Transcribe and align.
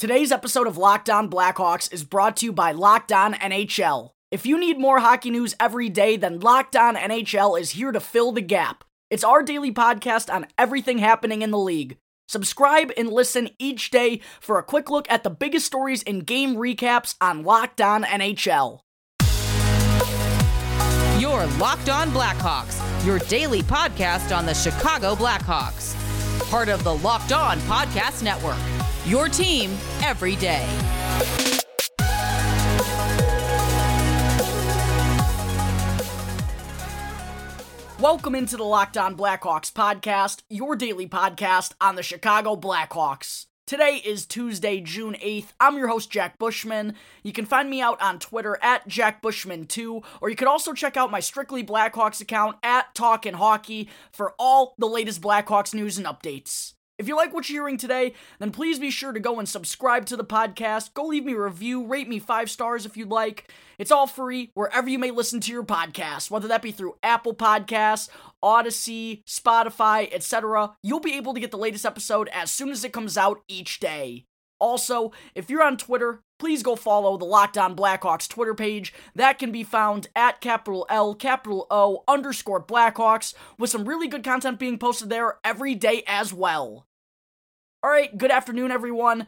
Today's 0.00 0.32
episode 0.32 0.66
of 0.66 0.78
Locked 0.78 1.10
On 1.10 1.28
Blackhawks 1.28 1.92
is 1.92 2.04
brought 2.04 2.38
to 2.38 2.46
you 2.46 2.54
by 2.54 2.72
Locked 2.72 3.12
On 3.12 3.34
NHL. 3.34 4.12
If 4.30 4.46
you 4.46 4.58
need 4.58 4.78
more 4.78 4.98
hockey 5.00 5.28
news 5.28 5.54
every 5.60 5.90
day, 5.90 6.16
then 6.16 6.40
Locked 6.40 6.74
On 6.74 6.96
NHL 6.96 7.60
is 7.60 7.72
here 7.72 7.92
to 7.92 8.00
fill 8.00 8.32
the 8.32 8.40
gap. 8.40 8.82
It's 9.10 9.22
our 9.22 9.42
daily 9.42 9.74
podcast 9.74 10.32
on 10.32 10.46
everything 10.56 10.96
happening 10.96 11.42
in 11.42 11.50
the 11.50 11.58
league. 11.58 11.98
Subscribe 12.28 12.90
and 12.96 13.12
listen 13.12 13.50
each 13.58 13.90
day 13.90 14.22
for 14.40 14.58
a 14.58 14.62
quick 14.62 14.88
look 14.88 15.04
at 15.10 15.22
the 15.22 15.28
biggest 15.28 15.66
stories 15.66 16.02
and 16.04 16.26
game 16.26 16.56
recaps 16.56 17.14
on 17.20 17.42
Locked 17.42 17.82
On 17.82 18.02
NHL. 18.02 18.80
Your 21.20 21.44
Locked 21.58 21.90
On 21.90 22.10
Blackhawks, 22.10 23.04
your 23.04 23.18
daily 23.18 23.60
podcast 23.60 24.34
on 24.34 24.46
the 24.46 24.54
Chicago 24.54 25.14
Blackhawks. 25.14 25.94
Part 26.48 26.70
of 26.70 26.84
the 26.84 26.94
Locked 26.94 27.32
On 27.32 27.58
Podcast 27.60 28.22
Network. 28.22 28.79
Your 29.06 29.28
team 29.28 29.70
every 30.02 30.36
day. 30.36 30.68
Welcome 37.98 38.34
into 38.34 38.56
the 38.58 38.64
Locked 38.64 38.98
On 38.98 39.16
Blackhawks 39.16 39.72
podcast, 39.72 40.42
your 40.50 40.76
daily 40.76 41.08
podcast 41.08 41.72
on 41.80 41.96
the 41.96 42.02
Chicago 42.02 42.56
Blackhawks. 42.56 43.46
Today 43.66 44.02
is 44.04 44.26
Tuesday, 44.26 44.80
June 44.80 45.14
8th. 45.14 45.52
I'm 45.60 45.78
your 45.78 45.88
host, 45.88 46.10
Jack 46.10 46.38
Bushman. 46.38 46.94
You 47.22 47.32
can 47.32 47.46
find 47.46 47.70
me 47.70 47.80
out 47.80 48.02
on 48.02 48.18
Twitter 48.18 48.58
at 48.60 48.88
JackBushman2, 48.88 50.04
or 50.20 50.28
you 50.28 50.36
could 50.36 50.48
also 50.48 50.72
check 50.74 50.96
out 50.96 51.10
my 51.10 51.20
Strictly 51.20 51.64
Blackhawks 51.64 52.20
account 52.20 52.56
at 52.62 52.94
Talkin' 52.94 53.34
Hockey 53.34 53.88
for 54.12 54.34
all 54.38 54.74
the 54.78 54.88
latest 54.88 55.22
Blackhawks 55.22 55.72
news 55.72 55.98
and 55.98 56.06
updates. 56.06 56.74
If 57.00 57.08
you 57.08 57.16
like 57.16 57.32
what 57.32 57.48
you're 57.48 57.62
hearing 57.62 57.78
today, 57.78 58.12
then 58.40 58.50
please 58.50 58.78
be 58.78 58.90
sure 58.90 59.12
to 59.12 59.20
go 59.20 59.38
and 59.38 59.48
subscribe 59.48 60.04
to 60.04 60.18
the 60.18 60.24
podcast. 60.24 60.92
Go 60.92 61.06
leave 61.06 61.24
me 61.24 61.32
a 61.32 61.40
review, 61.40 61.86
rate 61.86 62.06
me 62.06 62.18
five 62.18 62.50
stars 62.50 62.84
if 62.84 62.94
you'd 62.94 63.08
like. 63.08 63.50
It's 63.78 63.90
all 63.90 64.06
free 64.06 64.50
wherever 64.52 64.86
you 64.86 64.98
may 64.98 65.10
listen 65.10 65.40
to 65.40 65.50
your 65.52 65.62
podcast, 65.62 66.30
whether 66.30 66.46
that 66.48 66.60
be 66.60 66.72
through 66.72 66.98
Apple 67.02 67.34
Podcasts, 67.34 68.10
Audacy, 68.44 69.24
Spotify, 69.24 70.12
etc. 70.12 70.72
You'll 70.82 71.00
be 71.00 71.16
able 71.16 71.32
to 71.32 71.40
get 71.40 71.52
the 71.52 71.56
latest 71.56 71.86
episode 71.86 72.28
as 72.34 72.50
soon 72.50 72.68
as 72.68 72.84
it 72.84 72.92
comes 72.92 73.16
out 73.16 73.40
each 73.48 73.80
day. 73.80 74.26
Also, 74.58 75.10
if 75.34 75.48
you're 75.48 75.62
on 75.62 75.78
Twitter, 75.78 76.20
please 76.38 76.62
go 76.62 76.76
follow 76.76 77.16
the 77.16 77.24
Locked 77.24 77.56
On 77.56 77.74
Blackhawks 77.74 78.28
Twitter 78.28 78.54
page. 78.54 78.92
That 79.14 79.38
can 79.38 79.50
be 79.52 79.64
found 79.64 80.08
at 80.14 80.42
capital 80.42 80.84
L, 80.90 81.14
capital 81.14 81.66
O, 81.70 82.04
underscore 82.06 82.62
Blackhawks, 82.62 83.32
with 83.58 83.70
some 83.70 83.86
really 83.86 84.06
good 84.06 84.22
content 84.22 84.58
being 84.58 84.76
posted 84.78 85.08
there 85.08 85.38
every 85.42 85.74
day 85.74 86.02
as 86.06 86.34
well. 86.34 86.84
All 87.82 87.90
right, 87.90 88.16
good 88.16 88.30
afternoon, 88.30 88.70
everyone. 88.70 89.26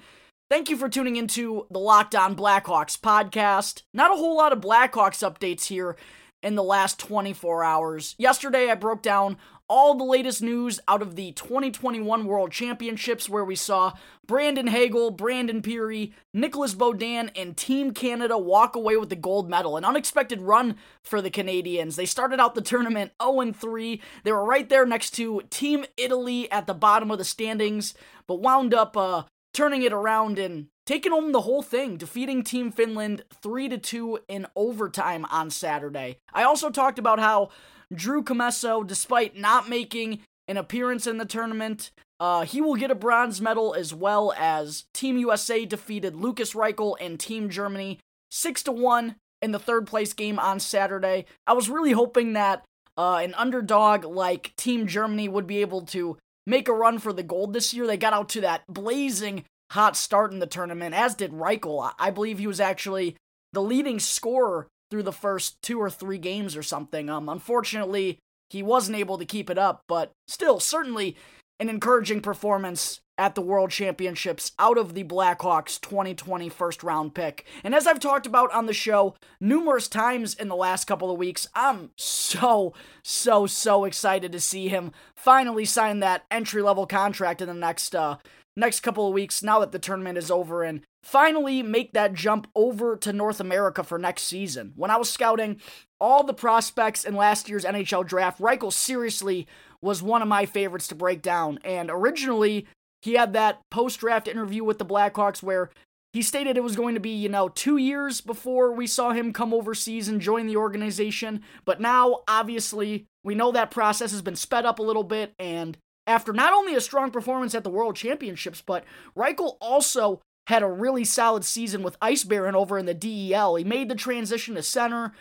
Thank 0.51 0.69
you 0.69 0.77
for 0.77 0.91
tuning 0.91 1.17
into 1.17 1.67
the 1.71 1.79
Locked 1.79 2.15
On 2.15 2.37
Blackhawks 2.37 3.01
podcast. 3.01 3.81
Not 3.95 4.11
a 4.11 4.15
whole 4.15 4.37
lot 4.37 4.53
of 4.53 4.61
Blackhawks 4.61 5.27
updates 5.27 5.69
here 5.69 5.97
in 6.43 6.55
the 6.55 6.63
last 6.63 6.99
24 6.99 7.65
hours. 7.65 8.15
Yesterday, 8.19 8.71
I 8.71 8.75
broke 8.75 9.01
down 9.01 9.39
all 9.73 9.95
the 9.95 10.05
latest 10.05 10.43
news 10.43 10.79
out 10.87 11.01
of 11.01 11.17
the 11.17 11.33
2021 11.33 12.27
World 12.27 12.53
Championships, 12.53 13.27
where 13.27 13.43
we 13.43 13.57
saw 13.57 13.95
Brandon 14.27 14.67
Hagel, 14.67 15.11
Brandon 15.11 15.63
Pirri, 15.63 16.13
Nicolas 16.35 16.75
Beaudin, 16.75 17.31
and 17.35 17.57
Team 17.57 17.95
Canada 17.95 18.37
walk 18.37 18.77
away 18.77 18.99
with 18.99 19.09
the 19.09 19.17
gold 19.17 19.49
medal. 19.49 19.79
An 19.79 19.85
unexpected 19.87 20.43
run 20.43 20.77
for 21.03 21.23
the 21.23 21.31
Canadians. 21.31 21.97
They 21.97 22.05
started 22.05 22.39
out 22.39 22.55
the 22.55 22.61
tournament 22.61 23.13
0 23.23 23.51
3. 23.51 24.03
They 24.25 24.33
were 24.33 24.45
right 24.45 24.69
there 24.69 24.85
next 24.85 25.13
to 25.13 25.41
Team 25.49 25.87
Italy 25.97 26.53
at 26.53 26.67
the 26.67 26.75
bottom 26.75 27.11
of 27.11 27.17
the 27.17 27.25
standings, 27.25 27.95
but 28.27 28.43
wound 28.43 28.75
up 28.75 28.95
uh, 28.95 29.23
turning 29.55 29.81
it 29.81 29.93
around 29.95 30.39
and 30.39 30.67
taking 30.85 31.13
home 31.13 31.33
the 31.33 31.41
whole 31.41 31.63
thing, 31.63 31.97
defeating 31.97 32.43
Team 32.43 32.71
Finland 32.73 33.25
3 33.43 33.71
to 33.71 33.79
2 33.79 34.19
in 34.29 34.47
overtime 34.55 35.25
on 35.31 35.49
Saturday. 35.49 36.19
I 36.35 36.43
also 36.43 36.69
talked 36.69 36.99
about 36.99 37.21
how 37.21 37.49
Drew 37.95 38.23
Commesso, 38.23 38.87
despite 38.87 39.37
not 39.37 39.69
making 39.69 40.21
an 40.49 40.57
appearance 40.57 41.07
in 41.07 41.19
the 41.19 41.25
tournament, 41.25 41.91
uh, 42.21 42.45
he 42.45 42.61
will 42.61 42.75
get 42.75 42.91
a 42.91 42.95
bronze 42.95 43.41
medal 43.41 43.75
as 43.75 43.93
well 43.93 44.33
as 44.37 44.85
Team 44.95 45.17
USA 45.19 45.65
defeated 45.65 46.15
Lukas 46.15 46.55
Reichel 46.55 46.97
and 47.01 47.19
Team 47.19 47.49
Germany 47.49 47.99
6 48.31 48.63
to 48.65 48.73
1 48.73 49.17
in 49.41 49.53
the 49.53 49.59
third 49.59 49.87
place 49.87 50.13
game 50.13 50.39
on 50.39 50.61
Saturday. 50.61 51.27
I 51.47 51.53
was 51.53 51.69
really 51.69 51.93
hoping 51.93 52.33
that 52.35 52.65
uh, 52.97 53.17
an 53.17 53.35
underdog 53.35 54.05
like 54.05 54.55
Team 54.57 54.87
Germany 54.87 55.29
would 55.29 55.47
be 55.47 55.59
able 55.59 55.83
to 55.87 56.17
make 56.47 56.69
a 56.69 56.73
run 56.73 56.99
for 56.99 57.13
the 57.13 57.23
gold 57.23 57.53
this 57.53 57.75
year. 57.75 57.87
They 57.87 57.97
got 57.97 58.13
out 58.13 58.29
to 58.31 58.41
that 58.43 58.63
blazing 58.69 59.45
hot 59.73 59.97
start 59.97 60.33
in 60.33 60.39
the 60.39 60.47
tournament, 60.47 60.95
as 60.95 61.15
did 61.15 61.33
Reichel. 61.33 61.93
I 61.99 62.11
believe 62.11 62.39
he 62.39 62.47
was 62.47 62.61
actually 62.61 63.17
the 63.53 63.63
leading 63.63 63.99
scorer 63.99 64.69
through 64.93 65.03
the 65.03 65.11
first 65.11 65.57
two 65.63 65.81
or 65.81 65.89
three 65.89 66.19
games 66.19 66.55
or 66.55 66.63
something. 66.63 67.09
Um, 67.09 67.31
unfortunately, 67.31 68.19
he 68.51 68.63
wasn't 68.63 68.99
able 68.99 69.17
to 69.17 69.25
keep 69.25 69.49
it 69.49 69.57
up, 69.57 69.85
but 69.89 70.13
still, 70.29 70.61
certainly 70.61 71.17
an 71.59 71.71
encouraging 71.71 72.21
performance 72.21 73.01
at 73.17 73.35
the 73.35 73.41
World 73.41 73.71
Championships 73.71 74.53
out 74.59 74.77
of 74.77 74.93
the 74.93 75.05
Blackhawks 75.05 75.81
2020 75.81 76.51
first 76.51 76.83
round 76.83 77.15
pick. 77.15 77.47
And 77.65 77.75
as 77.75 77.87
I've 77.87 78.01
talked 78.01 78.27
about 78.27 78.53
on 78.53 78.67
the 78.67 78.75
show 78.75 79.15
numerous 79.41 79.89
times 79.89 80.35
in 80.35 80.49
the 80.49 80.57
last 80.57 80.85
couple 80.85 81.11
of 81.11 81.17
weeks, 81.17 81.49
I'm 81.55 81.93
so, 81.97 82.75
so, 83.03 83.47
so 83.47 83.87
excited 83.87 84.31
to 84.33 84.41
see 84.41 84.69
him 84.69 84.93
finally 85.17 85.65
sign 85.65 86.01
that 86.01 86.27
entry 86.31 86.61
level 86.61 86.87
contract 86.87 87.41
in 87.41 87.49
the 87.49 87.55
next 87.55 87.95
uh, 87.95 88.19
next 88.57 88.81
couple 88.81 89.07
of 89.07 89.15
weeks 89.15 89.43
now 89.43 89.61
that 89.61 89.73
the 89.73 89.79
tournament 89.79 90.19
is 90.19 90.31
over 90.31 90.63
and 90.63 90.83
finally 91.03 91.63
make 91.63 91.93
that 91.93 92.15
jump 92.15 92.47
over 92.55 92.97
to 92.97 93.13
North 93.13 93.41
America 93.41 93.83
for 93.83 93.99
next 93.99 94.23
season. 94.23 94.73
When 94.77 94.91
I 94.91 94.97
was 94.97 95.11
scouting 95.11 95.61
all 96.01 96.23
the 96.23 96.35
prospects 96.35 97.05
in 97.05 97.15
last 97.15 97.49
year's 97.49 97.65
NHL 97.65 98.07
draft, 98.07 98.41
Reichel 98.41 98.73
seriously 98.73 99.47
was 99.81 100.03
one 100.03 100.23
of 100.23 100.29
my 100.29 100.47
favorites 100.47 100.89
to 100.89 100.95
break 100.95 101.23
down. 101.23 101.59
And 101.65 101.91
originally, 101.91 102.67
he 103.01 103.15
had 103.15 103.33
that 103.33 103.61
post 103.71 104.01
draft 104.01 104.29
interview 104.29 104.65
with 104.65 104.79
the 104.79 104.87
Blackhawks 104.87 105.43
where 105.43 105.71
he 106.13 106.23
stated 106.23 106.57
it 106.57 106.63
was 106.63 106.77
going 106.77 106.95
to 106.95 107.01
be, 107.01 107.11
you 107.11 107.29
know, 107.29 107.49
two 107.49 107.79
years 107.79 108.21
before 108.21 108.73
we 108.73 108.87
saw 108.87 109.13
him 109.13 109.33
come 109.33 109.55
overseas 109.55 110.09
and 110.09 110.21
join 110.21 110.47
the 110.47 110.57
organization. 110.57 111.43
But 111.65 111.81
now, 111.81 112.21
obviously, 112.29 113.07
we 113.25 113.35
know 113.35 113.51
that 113.53 113.71
process 113.71 114.13
has 114.13 114.21
been 114.21 114.37
sped 114.37 114.67
up 114.67 114.79
a 114.79 114.83
little 114.83 115.05
bit, 115.05 115.33
and 115.39 115.79
after 116.07 116.33
not 116.33 116.53
only 116.53 116.75
a 116.75 116.81
strong 116.81 117.11
performance 117.11 117.55
at 117.55 117.65
the 117.65 117.71
World 117.71 117.97
Championships, 117.97 118.61
but 118.61 118.85
Reichel 119.17 119.57
also 119.61 120.21
had 120.49 120.63
a 120.63 120.69
really 120.69 121.05
solid 121.05 121.45
season 121.45 121.83
with 121.83 121.99
Eisbären 122.01 122.55
over 122.55 122.79
in 122.79 122.87
the 122.87 122.95
DEL. 122.95 123.55
He 123.57 123.65
made 123.65 123.89
the 123.89 123.95
transition 123.95 124.57
to 124.57 124.63
center. 124.63 125.13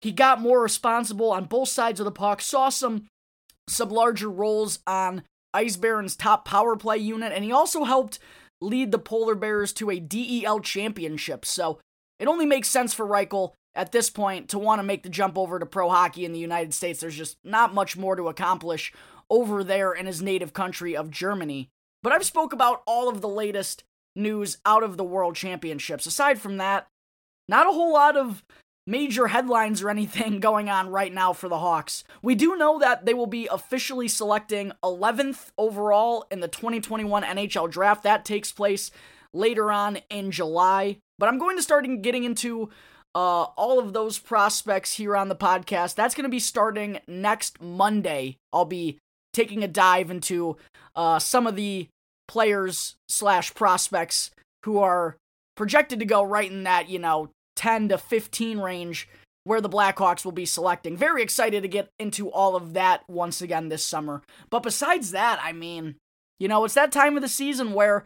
He 0.00 0.12
got 0.12 0.40
more 0.40 0.62
responsible 0.62 1.32
on 1.32 1.46
both 1.46 1.68
sides 1.68 1.98
of 1.98 2.04
the 2.04 2.12
puck, 2.12 2.40
saw 2.40 2.68
some 2.68 3.06
some 3.68 3.90
larger 3.90 4.30
roles 4.30 4.78
on 4.86 5.22
Eisbären's 5.54 6.16
top 6.16 6.44
power 6.44 6.76
play 6.76 6.96
unit, 6.96 7.32
and 7.32 7.44
he 7.44 7.52
also 7.52 7.84
helped 7.84 8.18
lead 8.60 8.92
the 8.92 8.98
Polar 8.98 9.34
Bears 9.34 9.72
to 9.74 9.90
a 9.90 10.00
DEL 10.00 10.60
championship. 10.60 11.44
So 11.44 11.78
it 12.18 12.28
only 12.28 12.46
makes 12.46 12.68
sense 12.68 12.94
for 12.94 13.06
Reichel 13.06 13.52
at 13.74 13.92
this 13.92 14.10
point 14.10 14.48
to 14.48 14.58
want 14.58 14.78
to 14.78 14.84
make 14.84 15.02
the 15.02 15.08
jump 15.08 15.36
over 15.36 15.58
to 15.58 15.66
pro 15.66 15.90
hockey 15.90 16.24
in 16.24 16.32
the 16.32 16.38
United 16.38 16.74
States. 16.74 17.00
There's 17.00 17.16
just 17.16 17.36
not 17.44 17.74
much 17.74 17.96
more 17.96 18.16
to 18.16 18.28
accomplish 18.28 18.92
over 19.30 19.62
there 19.62 19.92
in 19.92 20.06
his 20.06 20.22
native 20.22 20.52
country 20.52 20.96
of 20.96 21.10
Germany. 21.10 21.68
But 22.02 22.12
I've 22.12 22.24
spoke 22.24 22.52
about 22.52 22.82
all 22.86 23.08
of 23.08 23.20
the 23.20 23.28
latest 23.28 23.84
news 24.14 24.58
out 24.64 24.82
of 24.82 24.96
the 24.96 25.04
World 25.04 25.36
Championships. 25.36 26.06
Aside 26.06 26.40
from 26.40 26.56
that, 26.58 26.86
not 27.48 27.66
a 27.66 27.72
whole 27.72 27.92
lot 27.92 28.16
of 28.16 28.42
major 28.86 29.28
headlines 29.28 29.82
or 29.82 29.90
anything 29.90 30.40
going 30.40 30.68
on 30.70 30.88
right 30.88 31.12
now 31.12 31.32
for 31.32 31.48
the 31.48 31.58
Hawks. 31.58 32.04
We 32.22 32.34
do 32.34 32.56
know 32.56 32.78
that 32.78 33.04
they 33.04 33.14
will 33.14 33.26
be 33.26 33.48
officially 33.50 34.08
selecting 34.08 34.72
11th 34.82 35.50
overall 35.58 36.26
in 36.30 36.40
the 36.40 36.48
2021 36.48 37.22
NHL 37.22 37.70
draft. 37.70 38.02
That 38.02 38.24
takes 38.24 38.50
place 38.50 38.90
later 39.32 39.70
on 39.70 39.98
in 40.10 40.30
July. 40.30 40.98
But 41.18 41.28
I'm 41.28 41.38
going 41.38 41.56
to 41.56 41.62
start 41.62 41.86
getting 42.02 42.24
into 42.24 42.70
uh, 43.14 43.44
all 43.56 43.78
of 43.78 43.92
those 43.92 44.18
prospects 44.18 44.94
here 44.94 45.16
on 45.16 45.28
the 45.28 45.36
podcast. 45.36 45.94
That's 45.94 46.14
going 46.14 46.24
to 46.24 46.30
be 46.30 46.38
starting 46.38 47.00
next 47.06 47.60
Monday. 47.60 48.36
I'll 48.52 48.64
be 48.64 48.98
taking 49.38 49.62
a 49.62 49.68
dive 49.68 50.10
into 50.10 50.56
uh, 50.96 51.20
some 51.20 51.46
of 51.46 51.54
the 51.54 51.86
players 52.26 52.96
slash 53.08 53.54
prospects 53.54 54.32
who 54.64 54.78
are 54.78 55.16
projected 55.56 56.00
to 56.00 56.04
go 56.04 56.24
right 56.24 56.50
in 56.50 56.64
that 56.64 56.88
you 56.88 56.98
know 56.98 57.30
10 57.54 57.90
to 57.90 57.98
15 57.98 58.58
range 58.58 59.08
where 59.44 59.60
the 59.60 59.68
Blackhawks 59.68 60.24
will 60.24 60.32
be 60.32 60.44
selecting. 60.44 60.96
Very 60.96 61.22
excited 61.22 61.62
to 61.62 61.68
get 61.68 61.88
into 62.00 62.28
all 62.30 62.56
of 62.56 62.74
that 62.74 63.02
once 63.08 63.40
again 63.40 63.68
this 63.68 63.84
summer. 63.84 64.22
But 64.50 64.64
besides 64.64 65.12
that, 65.12 65.40
I 65.42 65.52
mean, 65.52 65.94
you 66.38 66.48
know, 66.48 66.64
it's 66.64 66.74
that 66.74 66.92
time 66.92 67.16
of 67.16 67.22
the 67.22 67.28
season 67.28 67.72
where 67.72 68.04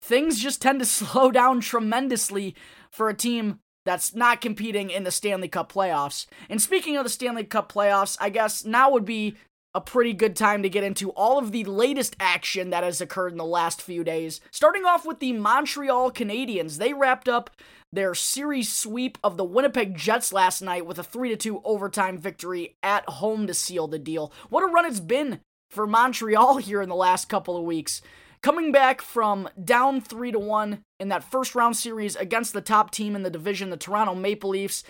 things 0.00 0.40
just 0.40 0.62
tend 0.62 0.78
to 0.78 0.86
slow 0.86 1.32
down 1.32 1.60
tremendously 1.60 2.54
for 2.90 3.08
a 3.08 3.14
team 3.14 3.58
that's 3.84 4.14
not 4.14 4.40
competing 4.40 4.90
in 4.90 5.02
the 5.02 5.10
Stanley 5.10 5.48
Cup 5.48 5.72
playoffs. 5.72 6.26
And 6.48 6.62
speaking 6.62 6.96
of 6.96 7.04
the 7.04 7.10
Stanley 7.10 7.44
Cup 7.44 7.70
playoffs, 7.70 8.16
I 8.20 8.30
guess 8.30 8.64
now 8.64 8.90
would 8.90 9.04
be 9.04 9.36
a 9.74 9.80
pretty 9.80 10.12
good 10.12 10.36
time 10.36 10.62
to 10.62 10.68
get 10.68 10.84
into 10.84 11.10
all 11.10 11.38
of 11.38 11.50
the 11.50 11.64
latest 11.64 12.14
action 12.20 12.70
that 12.70 12.84
has 12.84 13.00
occurred 13.00 13.32
in 13.32 13.38
the 13.38 13.44
last 13.44 13.80
few 13.80 14.04
days. 14.04 14.40
Starting 14.50 14.84
off 14.84 15.06
with 15.06 15.18
the 15.18 15.32
Montreal 15.32 16.12
Canadiens. 16.12 16.76
They 16.76 16.92
wrapped 16.92 17.28
up 17.28 17.50
their 17.92 18.14
series 18.14 18.72
sweep 18.72 19.18
of 19.22 19.36
the 19.36 19.44
Winnipeg 19.44 19.96
Jets 19.96 20.32
last 20.32 20.62
night 20.62 20.86
with 20.86 20.98
a 20.98 21.04
3 21.04 21.36
2 21.36 21.62
overtime 21.64 22.18
victory 22.18 22.76
at 22.82 23.08
home 23.08 23.46
to 23.46 23.54
seal 23.54 23.86
the 23.86 23.98
deal. 23.98 24.32
What 24.48 24.62
a 24.62 24.66
run 24.66 24.86
it's 24.86 25.00
been 25.00 25.40
for 25.70 25.86
Montreal 25.86 26.56
here 26.58 26.82
in 26.82 26.88
the 26.88 26.94
last 26.94 27.28
couple 27.28 27.56
of 27.56 27.64
weeks. 27.64 28.02
Coming 28.42 28.72
back 28.72 29.00
from 29.00 29.48
down 29.62 30.00
3 30.00 30.32
to 30.32 30.38
1 30.38 30.82
in 30.98 31.08
that 31.08 31.22
first 31.22 31.54
round 31.54 31.76
series 31.76 32.16
against 32.16 32.52
the 32.52 32.60
top 32.60 32.90
team 32.90 33.14
in 33.14 33.22
the 33.22 33.30
division, 33.30 33.70
the 33.70 33.76
Toronto 33.76 34.14
Maple 34.14 34.50
Leafs, 34.50 34.82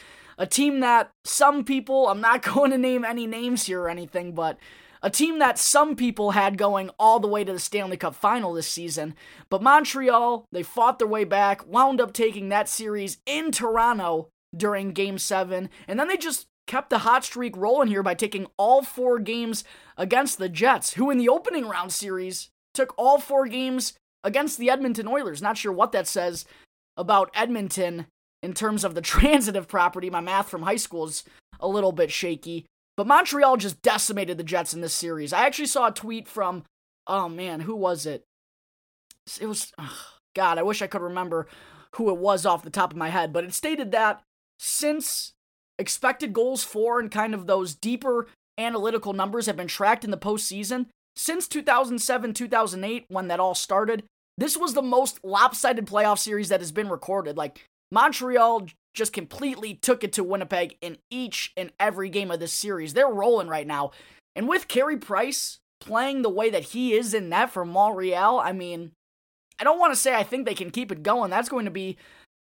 a 0.43 0.47
team 0.47 0.81
that 0.81 1.13
some 1.25 1.63
people, 1.63 2.09
I'm 2.09 2.21
not 2.21 2.43
going 2.55 2.73
to 2.73 2.79
name 2.79 3.05
any 3.05 3.29
names 3.29 3.67
here 3.67 3.83
or 3.83 3.89
anything, 3.89 4.33
but 4.33 4.59
a 5.01 5.09
team 5.09 5.39
that 5.39 5.57
some 5.57 5.95
people 5.95 6.33
had 6.33 6.59
going 6.59 6.91
all 6.99 7.21
the 7.21 7.29
way 7.29 7.45
to 7.45 7.53
the 7.53 7.61
Stanley 7.61 7.97
Cup 7.97 8.15
final 8.15 8.53
this 8.53 8.67
season. 8.67 9.15
But 9.49 9.63
Montreal, 9.63 10.47
they 10.51 10.65
fought 10.65 10.99
their 10.99 11.07
way 11.07 11.23
back, 11.23 11.67
wound 11.67 12.01
up 12.01 12.13
taking 12.13 12.49
that 12.49 12.69
series 12.69 13.19
in 13.25 13.53
Toronto 13.53 14.31
during 14.55 14.91
game 14.91 15.17
7, 15.17 15.71
and 15.87 15.99
then 15.99 16.09
they 16.09 16.17
just 16.17 16.47
kept 16.67 16.91
the 16.91 16.99
hot 16.99 17.25
streak 17.25 17.57
rolling 17.57 17.89
here 17.89 18.03
by 18.03 18.15
taking 18.15 18.47
all 18.57 18.83
four 18.83 19.21
games 19.21 19.63
against 19.97 20.39
the 20.39 20.49
Jets, 20.49 20.95
who 20.95 21.09
in 21.11 21.19
the 21.19 21.29
opening 21.29 21.67
round 21.69 21.93
series 21.93 22.51
took 22.75 22.95
all 22.99 23.19
four 23.19 23.47
games 23.47 23.95
against 24.25 24.59
the 24.59 24.71
Edmonton 24.71 25.07
Oilers. 25.07 25.41
Not 25.41 25.57
sure 25.57 25.73
what 25.73 25.93
that 25.93 26.09
says 26.09 26.45
about 26.97 27.31
Edmonton 27.35 28.07
in 28.43 28.55
terms 28.55 28.85
of 28.85 28.95
the 28.95 29.01
transitive 29.03 29.69
property. 29.69 30.11
My 30.11 30.21
math 30.21 30.49
from 30.49 30.63
high 30.63 30.77
school 30.77 31.07
is 31.07 31.25
a 31.61 31.69
little 31.69 31.93
bit 31.93 32.11
shaky. 32.11 32.67
But 32.97 33.07
Montreal 33.07 33.57
just 33.57 33.81
decimated 33.83 34.37
the 34.37 34.45
Jets 34.45 34.75
in 34.75 34.81
this 34.81 34.93
series. 34.93 35.33
I 35.33 35.47
actually 35.47 35.67
saw 35.67 35.89
a 35.89 35.93
tweet 35.93 36.29
from, 36.29 36.65
oh 37.07 37.29
man, 37.29 37.61
who 37.61 37.75
was 37.75 38.05
it? 38.05 38.25
It 39.41 39.47
was, 39.47 39.73
God, 40.35 40.59
I 40.59 40.63
wish 40.63 40.83
I 40.83 40.87
could 40.87 41.01
remember 41.01 41.47
who 41.97 42.11
it 42.11 42.19
was 42.19 42.45
off 42.45 42.65
the 42.65 42.71
top 42.71 42.91
of 42.93 42.99
my 42.99 43.09
head, 43.09 43.33
but 43.33 43.45
it 43.45 43.55
stated 43.55 43.93
that 43.93 44.23
since 44.59 45.33
expected 45.79 46.33
goals 46.33 46.65
for 46.65 47.01
and 47.01 47.11
kind 47.11 47.35
of 47.35 47.47
those 47.47 47.75
deeper 47.75 48.29
analytical 48.59 49.13
numbers 49.13 49.47
have 49.47 49.57
been 49.57 49.69
tracked 49.69 50.05
in 50.05 50.11
the 50.11 50.19
postseason, 50.19 50.87
since 51.17 51.49
2007 51.49 52.35
2008, 52.35 53.05
when 53.09 53.29
that 53.29 53.41
all 53.41 53.55
started, 53.55 54.05
this 54.39 54.57
was 54.57 54.75
the 54.75 54.83
most 54.83 55.19
lopsided 55.23 55.87
playoff 55.87 56.19
series 56.19 56.49
that 56.49 56.61
has 56.61 56.73
been 56.73 56.89
recorded. 56.89 57.37
Like, 57.37 57.67
Montreal 57.93 58.69
just 58.95 59.13
completely 59.13 59.75
took 59.75 60.03
it 60.03 60.13
to 60.15 60.25
Winnipeg 60.25 60.77
in 60.81 60.97
each 61.11 61.53
and 61.57 61.71
every 61.79 62.09
game 62.09 62.31
of 62.31 62.41
this 62.41 62.53
series. 62.53 62.95
They're 62.95 63.07
rolling 63.07 63.49
right 63.49 63.67
now. 63.67 63.91
And 64.35 64.49
with 64.49 64.67
Carey 64.67 64.97
Price 64.97 65.59
playing 65.79 66.23
the 66.23 66.31
way 66.31 66.49
that 66.49 66.65
he 66.65 66.95
is 66.95 67.13
in 67.13 67.29
that 67.31 67.51
for 67.51 67.65
Montreal, 67.65 68.41
I 68.41 68.53
mean, 68.53 68.93
I 69.59 69.65
don't 69.65 69.79
want 69.79 69.93
to 69.93 70.01
say 70.01 70.15
I 70.15 70.23
think 70.23 70.47
they 70.47 70.55
can 70.55 70.71
keep 70.71 70.91
it 70.91 71.03
going. 71.03 71.31
That's 71.31 71.51
going 71.51 71.67
to 71.67 71.71
be 71.71 71.99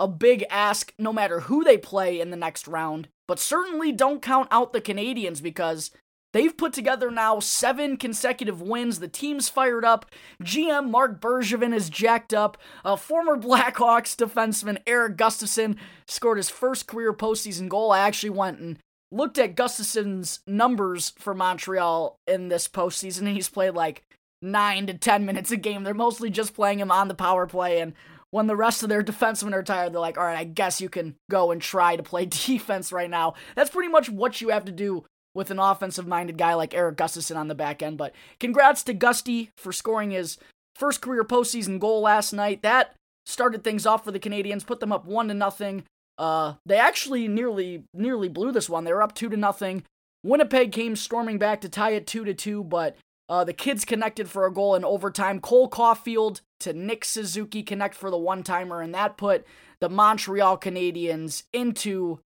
a 0.01 0.09
big 0.09 0.45
ask 0.51 0.93
no 0.99 1.13
matter 1.13 1.41
who 1.41 1.63
they 1.63 1.77
play 1.77 2.21
in 2.21 2.31
the 2.31 2.37
next 2.37 2.67
round. 2.67 3.09
But 3.29 3.39
certainly 3.39 3.93
don't 3.93 4.23
count 4.23 4.49
out 4.51 4.73
the 4.73 4.81
Canadians 4.81 5.41
because 5.41 5.91
They've 6.35 6.55
put 6.55 6.73
together 6.73 7.13
now 7.13 7.39
seven 7.39 7.97
consecutive 7.97 8.61
wins. 8.61 8.99
The 8.99 9.07
team's 9.07 9.49
fired 9.49 9.85
up. 9.85 10.11
GM 10.43 10.91
Marc 10.91 11.21
Bergevin 11.21 11.73
is 11.73 11.89
jacked 11.89 12.35
up. 12.35 12.59
Uh, 12.85 12.97
former 12.97 13.37
Blackhawks 13.41 14.17
defenseman 14.17 14.79
Eric 14.85 15.17
Gustafsson 15.17 15.77
scored 16.09 16.39
his 16.39 16.51
first 16.51 16.89
career 16.89 17.13
postseason 17.13 17.69
goal. 17.69 17.93
I 17.93 18.01
actually 18.01 18.31
went 18.31 18.59
and 18.59 18.79
looked 19.13 19.39
at 19.39 19.55
Gustafsson's 19.55 20.41
numbers 20.45 21.13
for 21.21 21.35
Montreal 21.35 22.19
in 22.27 22.49
this 22.49 22.67
postseason, 22.67 23.21
and 23.21 23.29
he's 23.29 23.49
played 23.49 23.75
like 23.75 24.03
nine 24.43 24.89
to 24.89 24.95
ten 24.95 25.25
minutes 25.25 25.53
a 25.53 25.57
game. 25.57 25.85
They're 25.85 25.95
mostly 25.95 26.31
just 26.31 26.53
playing 26.53 26.81
him 26.81 26.91
on 26.91 27.07
the 27.07 27.15
power 27.15 27.47
play, 27.47 27.79
and 27.79 27.93
when 28.33 28.49
the 28.49 28.57
rest 28.57 28.83
of 28.83 28.89
their 28.89 29.03
defensemen 29.05 29.53
are 29.53 29.63
tired, 29.63 29.93
they're 29.93 30.01
like, 30.01 30.19
all 30.19 30.25
right, 30.25 30.37
I 30.37 30.43
guess 30.43 30.81
you 30.81 30.89
can 30.89 31.15
go 31.31 31.53
and 31.53 31.63
try 31.63 31.95
to 31.95 32.03
play 32.03 32.27
defense 32.29 32.91
right 32.91 33.09
now. 33.09 33.35
That's 33.55 33.71
pretty 33.71 33.89
much 33.89 34.11
what 34.11 34.41
you 34.41 34.49
have 34.49 34.65
to 34.65 34.73
do 34.73 35.05
with 35.35 35.51
an 35.51 35.59
offensive 35.59 36.07
minded 36.07 36.39
guy 36.39 36.55
like 36.55 36.75
Eric 36.75 36.97
Gustafsson 36.97 37.37
on 37.37 37.49
the 37.49 37.55
back 37.55 37.83
end. 37.83 37.99
But 37.99 38.15
congrats 38.41 38.83
to 38.85 38.95
Gusty 38.95 39.51
for 39.57 39.73
scoring 39.73 40.13
his 40.13 40.39
first 40.75 41.01
career 41.01 41.25
postseason 41.25 41.79
goal 41.79 42.01
last 42.01 42.33
night. 42.33 42.63
That 42.63 42.95
started 43.27 43.65
things 43.65 43.87
off 43.87 44.05
for 44.05 44.13
the 44.13 44.21
Canadiens, 44.21 44.67
put 44.67 44.81
them 44.81 44.93
up 44.93 45.07
one 45.07 45.29
to 45.29 45.35
nothing. 45.35 45.85
Uh, 46.17 46.55
they 46.65 46.79
actually 46.79 47.27
nearly 47.27 47.85
nearly 47.93 48.29
blew 48.29 48.53
this 48.53 48.71
one. 48.71 48.85
They 48.85 48.93
were 48.93 49.03
up 49.03 49.15
two 49.15 49.29
to 49.29 49.37
nothing. 49.37 49.83
Winnipeg 50.23 50.73
came 50.73 50.97
storming 50.97 51.39
back 51.39 51.61
to 51.61 51.69
tie 51.69 51.91
it 51.91 52.07
two 52.07 52.25
to 52.25 52.33
two, 52.33 52.65
but 52.65 52.97
uh, 53.29 53.45
the 53.45 53.53
kids 53.53 53.85
connected 53.85 54.29
for 54.29 54.47
a 54.47 54.53
goal 54.53 54.75
in 54.75 54.85
overtime. 54.85 55.41
Cole 55.41 55.69
Caufield 55.69 56.41
to 56.61 56.73
Nick 56.73 57.05
Suzuki 57.05 57.63
connect 57.63 57.95
for 57.95 58.11
the 58.11 58.17
one 58.17 58.43
timer, 58.43 58.81
and 58.81 58.95
that 58.95 59.17
put 59.17 59.45
the 59.81 59.89
Montreal 59.89 60.59
Canadiens 60.59 61.43
into 61.53 62.21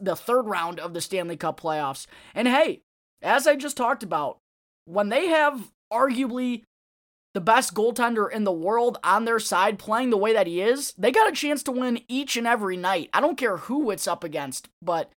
the, 0.00 0.16
third 0.16 0.42
round 0.42 0.80
of 0.80 0.94
the 0.94 1.00
Stanley 1.00 1.36
Cup 1.36 1.60
playoffs. 1.60 2.06
And 2.34 2.48
hey, 2.48 2.82
as 3.22 3.46
I 3.46 3.56
just 3.56 3.76
talked 3.76 4.02
about, 4.02 4.38
when 4.84 5.08
they 5.08 5.28
have 5.28 5.72
arguably 5.92 6.62
the 7.34 7.40
best 7.40 7.74
goaltender 7.74 8.30
in 8.30 8.44
the 8.44 8.52
world 8.52 8.98
on 9.04 9.24
their 9.24 9.38
side 9.38 9.78
playing 9.78 10.10
the 10.10 10.16
way 10.16 10.32
that 10.32 10.46
he 10.46 10.60
is, 10.60 10.94
they 10.96 11.12
got 11.12 11.28
a 11.28 11.32
chance 11.32 11.62
to 11.64 11.72
win 11.72 12.00
each 12.08 12.36
and 12.36 12.46
every 12.46 12.76
night. 12.76 13.10
I 13.12 13.20
don't 13.20 13.38
care 13.38 13.58
who 13.58 13.90
it's 13.90 14.08
up 14.08 14.24
against, 14.24 14.68
but 14.80 15.10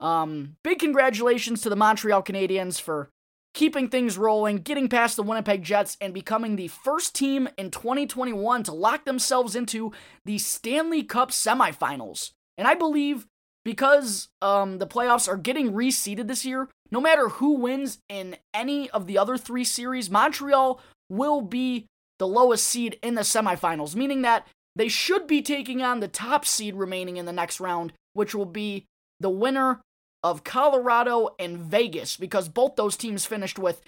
um, 0.00 0.56
big 0.64 0.80
congratulations 0.80 1.62
to 1.62 1.68
the 1.68 1.76
Montreal 1.76 2.22
Canadiens 2.22 2.80
for 2.80 3.10
keeping 3.54 3.88
things 3.88 4.18
rolling, 4.18 4.56
getting 4.56 4.88
past 4.88 5.16
the 5.16 5.22
Winnipeg 5.22 5.62
Jets, 5.62 5.96
and 6.00 6.12
becoming 6.12 6.56
the 6.56 6.68
first 6.68 7.14
team 7.14 7.48
in 7.56 7.70
2021 7.70 8.64
to 8.64 8.72
lock 8.72 9.04
themselves 9.04 9.54
into 9.54 9.92
the 10.24 10.38
Stanley 10.38 11.02
Cup 11.02 11.30
semifinals. 11.30 12.32
And 12.58 12.66
I 12.66 12.74
believe 12.74 13.26
because 13.64 14.28
um, 14.40 14.78
the 14.78 14.86
playoffs 14.86 15.28
are 15.28 15.36
getting 15.36 15.72
reseeded 15.72 16.28
this 16.28 16.44
year, 16.44 16.68
no 16.90 17.00
matter 17.00 17.28
who 17.28 17.54
wins 17.54 17.98
in 18.08 18.36
any 18.52 18.90
of 18.90 19.06
the 19.06 19.18
other 19.18 19.36
three 19.36 19.64
series, 19.64 20.10
Montreal 20.10 20.80
will 21.08 21.40
be 21.40 21.86
the 22.18 22.26
lowest 22.26 22.66
seed 22.66 22.98
in 23.02 23.14
the 23.14 23.22
semifinals, 23.22 23.94
meaning 23.94 24.22
that 24.22 24.46
they 24.74 24.88
should 24.88 25.26
be 25.26 25.42
taking 25.42 25.82
on 25.82 26.00
the 26.00 26.08
top 26.08 26.44
seed 26.44 26.74
remaining 26.74 27.16
in 27.16 27.26
the 27.26 27.32
next 27.32 27.60
round, 27.60 27.92
which 28.14 28.34
will 28.34 28.46
be 28.46 28.84
the 29.20 29.30
winner 29.30 29.80
of 30.22 30.44
Colorado 30.44 31.30
and 31.38 31.58
Vegas, 31.58 32.16
because 32.16 32.48
both 32.48 32.76
those 32.76 32.96
teams 32.96 33.26
finished 33.26 33.58
with 33.58 33.82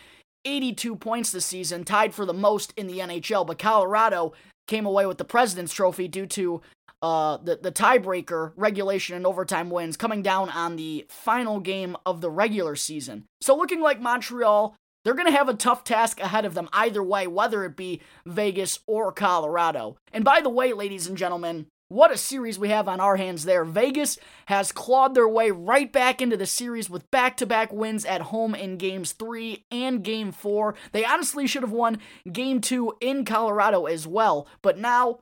82 0.45 0.97
points 0.97 1.33
this 1.33 1.47
season, 1.47 1.85
tied 1.85 2.13
for 2.13 2.27
the 2.27 2.35
most 2.35 2.73
in 2.77 2.87
the 2.87 2.99
NHL. 2.99 3.47
But 3.47 3.59
Colorado 3.59 4.33
came 4.67 4.87
away 4.87 5.07
with 5.07 5.19
the 5.19 5.25
President's 5.25 5.73
Trophy 5.73 6.09
due 6.09 6.27
to 6.27 6.61
uh, 7.05 7.37
the, 7.37 7.57
the 7.57 7.71
tiebreaker, 7.71 8.53
regulation, 8.57 9.15
and 9.15 9.27
overtime 9.27 9.69
wins 9.69 9.95
coming 9.95 10.23
down 10.23 10.49
on 10.49 10.77
the 10.77 11.05
final 11.11 11.61
game 11.61 11.99
of 12.07 12.23
the 12.23 12.31
regular 12.31 12.75
season. 12.75 13.27
So, 13.43 13.55
looking 13.55 13.83
like 13.83 14.01
Montreal, 14.01 14.75
they're 15.05 15.13
going 15.13 15.31
to 15.31 15.37
have 15.37 15.51
a 15.51 15.55
tough 15.55 15.85
task 15.85 16.19
ahead 16.19 16.47
of 16.47 16.55
them 16.55 16.71
either 16.73 17.03
way, 17.03 17.27
whether 17.27 17.63
it 17.65 17.77
be 17.77 18.01
Vegas 18.25 18.79
or 18.87 19.13
Colorado. 19.13 19.99
And 20.15 20.25
by 20.25 20.41
the 20.41 20.49
way, 20.49 20.73
ladies 20.73 21.07
and 21.07 21.19
gentlemen, 21.19 21.67
what 21.89 22.11
a 22.11 22.17
series 22.17 22.59
we 22.59 22.71
have 22.71 22.89
on 22.89 23.01
our 23.01 23.17
hands 23.17 23.45
there. 23.45 23.67
Vegas 23.67 24.17
has 24.47 24.73
clawed 24.73 25.15
their 25.15 25.29
way 25.29 25.51
right 25.51 25.93
back 25.93 26.23
into 26.23 26.39
the 26.39 26.47
series 26.47 26.89
with 26.89 27.11
back 27.11 27.37
to 27.37 27.45
back 27.45 27.71
wins 27.71 28.07
at 28.07 28.23
home 28.23 28.55
in 28.55 28.79
games 28.79 29.13
three 29.13 29.67
and 29.71 30.03
game 30.03 30.33
four. 30.33 30.75
They 30.93 31.05
honestly 31.05 31.47
should 31.47 31.65
have 31.65 31.71
won 31.71 31.99
game 32.33 32.63
two 32.63 32.95
in 33.03 33.27
Colorado 33.27 33.85
as 33.85 34.07
well, 34.07 34.49
but 34.63 34.79
now 34.79 35.19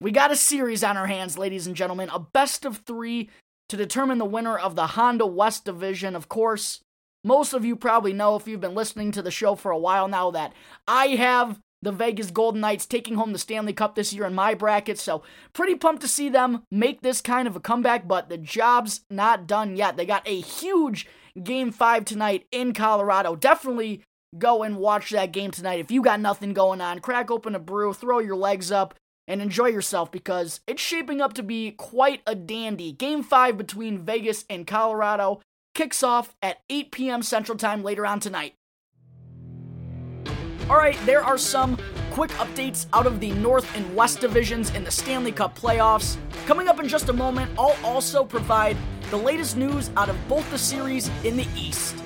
we 0.00 0.10
got 0.10 0.32
a 0.32 0.36
series 0.36 0.82
on 0.82 0.96
our 0.96 1.06
hands, 1.06 1.36
ladies 1.36 1.66
and 1.66 1.76
gentlemen, 1.76 2.08
a 2.12 2.18
best 2.18 2.64
of 2.64 2.78
three 2.78 3.28
to 3.68 3.76
determine 3.76 4.18
the 4.18 4.24
winner 4.24 4.58
of 4.58 4.74
the 4.74 4.88
Honda 4.88 5.26
West 5.26 5.64
Division. 5.64 6.16
Of 6.16 6.28
course, 6.28 6.80
most 7.22 7.52
of 7.52 7.64
you 7.64 7.76
probably 7.76 8.12
know 8.12 8.36
if 8.36 8.48
you've 8.48 8.60
been 8.60 8.74
listening 8.74 9.12
to 9.12 9.22
the 9.22 9.30
show 9.30 9.54
for 9.54 9.70
a 9.70 9.78
while 9.78 10.08
now 10.08 10.30
that 10.30 10.54
I 10.88 11.08
have 11.08 11.60
the 11.82 11.92
Vegas 11.92 12.30
Golden 12.30 12.60
Knights 12.60 12.86
taking 12.86 13.14
home 13.14 13.32
the 13.32 13.38
Stanley 13.38 13.72
Cup 13.72 13.94
this 13.94 14.12
year 14.12 14.24
in 14.24 14.34
my 14.34 14.54
bracket, 14.54 14.98
so 14.98 15.22
pretty 15.52 15.74
pumped 15.74 16.02
to 16.02 16.08
see 16.08 16.28
them 16.28 16.62
make 16.70 17.00
this 17.00 17.20
kind 17.20 17.48
of 17.48 17.56
a 17.56 17.60
comeback, 17.60 18.06
but 18.06 18.28
the 18.28 18.36
job's 18.38 19.02
not 19.10 19.46
done 19.46 19.76
yet. 19.76 19.96
They 19.96 20.04
got 20.04 20.26
a 20.26 20.40
huge 20.40 21.06
game 21.42 21.70
five 21.72 22.04
tonight 22.04 22.46
in 22.52 22.74
Colorado. 22.74 23.34
Definitely 23.34 24.02
go 24.36 24.62
and 24.62 24.76
watch 24.76 25.10
that 25.10 25.32
game 25.32 25.50
tonight. 25.50 25.80
If 25.80 25.90
you 25.90 26.02
got 26.02 26.20
nothing 26.20 26.52
going 26.52 26.80
on, 26.80 27.00
crack 27.00 27.30
open 27.30 27.54
a 27.54 27.58
brew, 27.58 27.94
throw 27.94 28.18
your 28.18 28.36
legs 28.36 28.70
up, 28.70 28.94
and 29.30 29.40
enjoy 29.40 29.66
yourself 29.66 30.10
because 30.10 30.60
it's 30.66 30.82
shaping 30.82 31.20
up 31.20 31.32
to 31.34 31.42
be 31.42 31.70
quite 31.70 32.20
a 32.26 32.34
dandy. 32.34 32.90
Game 32.90 33.22
5 33.22 33.56
between 33.56 33.96
Vegas 33.96 34.44
and 34.50 34.66
Colorado 34.66 35.40
kicks 35.72 36.02
off 36.02 36.34
at 36.42 36.58
8 36.68 36.90
p.m. 36.90 37.22
Central 37.22 37.56
Time 37.56 37.84
later 37.84 38.04
on 38.04 38.18
tonight. 38.18 38.54
Alright, 40.68 40.98
there 41.06 41.22
are 41.22 41.38
some 41.38 41.78
quick 42.10 42.30
updates 42.32 42.86
out 42.92 43.06
of 43.06 43.20
the 43.20 43.30
North 43.32 43.76
and 43.76 43.94
West 43.94 44.20
divisions 44.20 44.74
in 44.74 44.82
the 44.82 44.90
Stanley 44.90 45.32
Cup 45.32 45.56
playoffs. 45.56 46.16
Coming 46.46 46.66
up 46.66 46.80
in 46.80 46.88
just 46.88 47.08
a 47.08 47.12
moment, 47.12 47.52
I'll 47.56 47.76
also 47.84 48.24
provide 48.24 48.76
the 49.10 49.16
latest 49.16 49.56
news 49.56 49.90
out 49.96 50.08
of 50.08 50.16
both 50.28 50.48
the 50.50 50.58
series 50.58 51.08
in 51.22 51.36
the 51.36 51.46
East. 51.56 51.96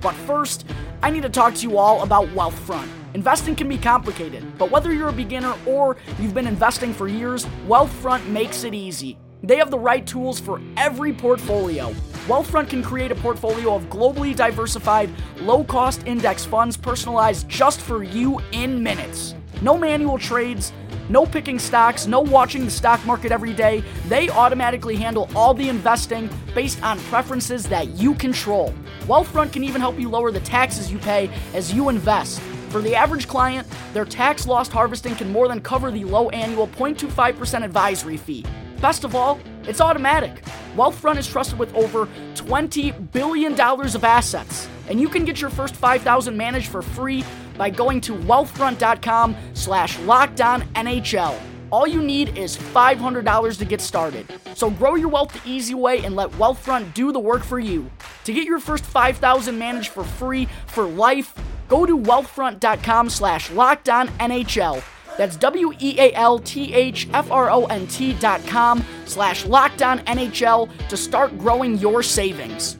But 0.00 0.14
first, 0.14 0.66
I 1.02 1.10
need 1.10 1.22
to 1.22 1.28
talk 1.28 1.54
to 1.56 1.68
you 1.68 1.76
all 1.76 2.02
about 2.02 2.28
Wealthfront. 2.28 2.88
Investing 3.14 3.54
can 3.54 3.68
be 3.68 3.78
complicated, 3.78 4.44
but 4.58 4.72
whether 4.72 4.92
you're 4.92 5.08
a 5.08 5.12
beginner 5.12 5.54
or 5.66 5.96
you've 6.18 6.34
been 6.34 6.48
investing 6.48 6.92
for 6.92 7.06
years, 7.06 7.46
Wealthfront 7.68 8.26
makes 8.26 8.64
it 8.64 8.74
easy. 8.74 9.16
They 9.44 9.56
have 9.58 9.70
the 9.70 9.78
right 9.78 10.04
tools 10.04 10.40
for 10.40 10.60
every 10.76 11.12
portfolio. 11.12 11.92
Wealthfront 12.26 12.70
can 12.70 12.82
create 12.82 13.12
a 13.12 13.14
portfolio 13.14 13.72
of 13.76 13.84
globally 13.84 14.34
diversified, 14.34 15.10
low 15.42 15.62
cost 15.62 16.04
index 16.06 16.44
funds 16.44 16.76
personalized 16.76 17.48
just 17.48 17.80
for 17.80 18.02
you 18.02 18.40
in 18.50 18.82
minutes. 18.82 19.36
No 19.62 19.78
manual 19.78 20.18
trades, 20.18 20.72
no 21.08 21.24
picking 21.24 21.60
stocks, 21.60 22.08
no 22.08 22.20
watching 22.20 22.64
the 22.64 22.70
stock 22.70 23.04
market 23.06 23.30
every 23.30 23.52
day. 23.52 23.84
They 24.08 24.28
automatically 24.30 24.96
handle 24.96 25.30
all 25.36 25.54
the 25.54 25.68
investing 25.68 26.28
based 26.52 26.82
on 26.82 26.98
preferences 27.02 27.68
that 27.68 27.90
you 27.90 28.14
control. 28.14 28.74
Wealthfront 29.02 29.52
can 29.52 29.62
even 29.62 29.80
help 29.80 30.00
you 30.00 30.08
lower 30.08 30.32
the 30.32 30.40
taxes 30.40 30.90
you 30.90 30.98
pay 30.98 31.30
as 31.52 31.72
you 31.72 31.90
invest. 31.90 32.40
For 32.74 32.82
the 32.82 32.96
average 32.96 33.28
client, 33.28 33.68
their 33.92 34.04
tax 34.04 34.48
loss 34.48 34.66
harvesting 34.66 35.14
can 35.14 35.30
more 35.30 35.46
than 35.46 35.60
cover 35.60 35.92
the 35.92 36.02
low 36.02 36.28
annual 36.30 36.66
0.25% 36.66 37.62
advisory 37.62 38.16
fee. 38.16 38.44
Best 38.80 39.04
of 39.04 39.14
all, 39.14 39.38
it's 39.62 39.80
automatic. 39.80 40.42
Wealthfront 40.74 41.16
is 41.16 41.28
trusted 41.28 41.56
with 41.56 41.72
over 41.76 42.08
$20 42.34 43.12
billion 43.12 43.52
of 43.60 44.02
assets. 44.02 44.68
And 44.88 45.00
you 45.00 45.08
can 45.08 45.24
get 45.24 45.40
your 45.40 45.50
first 45.50 45.76
5000 45.76 46.36
managed 46.36 46.66
for 46.66 46.82
free 46.82 47.22
by 47.56 47.70
going 47.70 48.00
to 48.00 48.14
wealthfront.com 48.14 49.36
slash 49.52 49.96
lockedonnhl. 49.98 51.40
All 51.70 51.86
you 51.86 52.02
need 52.02 52.36
is 52.36 52.56
$500 52.56 53.58
to 53.58 53.64
get 53.64 53.82
started. 53.82 54.26
So 54.54 54.68
grow 54.68 54.96
your 54.96 55.10
wealth 55.10 55.32
the 55.32 55.48
easy 55.48 55.74
way 55.74 56.04
and 56.04 56.16
let 56.16 56.28
Wealthfront 56.30 56.92
do 56.92 57.12
the 57.12 57.20
work 57.20 57.44
for 57.44 57.60
you. 57.60 57.88
To 58.24 58.32
get 58.32 58.46
your 58.46 58.58
first 58.58 58.84
5000 58.84 59.56
managed 59.56 59.90
for 59.90 60.02
free 60.02 60.48
for 60.66 60.84
life, 60.84 61.34
go 61.68 61.86
to 61.86 61.98
wealthfront.com 61.98 63.10
slash 63.10 63.50
lockedonnhl. 63.50 64.82
That's 65.16 65.36
W 65.36 65.72
E 65.78 65.96
A 65.98 66.12
L 66.14 66.38
T 66.38 66.74
H 66.74 67.08
F 67.12 67.30
R 67.30 67.50
O 67.50 67.66
N 67.66 67.86
T 67.86 68.14
dot 68.14 68.44
com 68.46 68.84
slash 69.04 69.44
locked 69.44 69.82
on 69.82 70.00
NHL 70.00 70.68
to 70.88 70.96
start 70.96 71.38
growing 71.38 71.78
your 71.78 72.02
savings. 72.02 72.76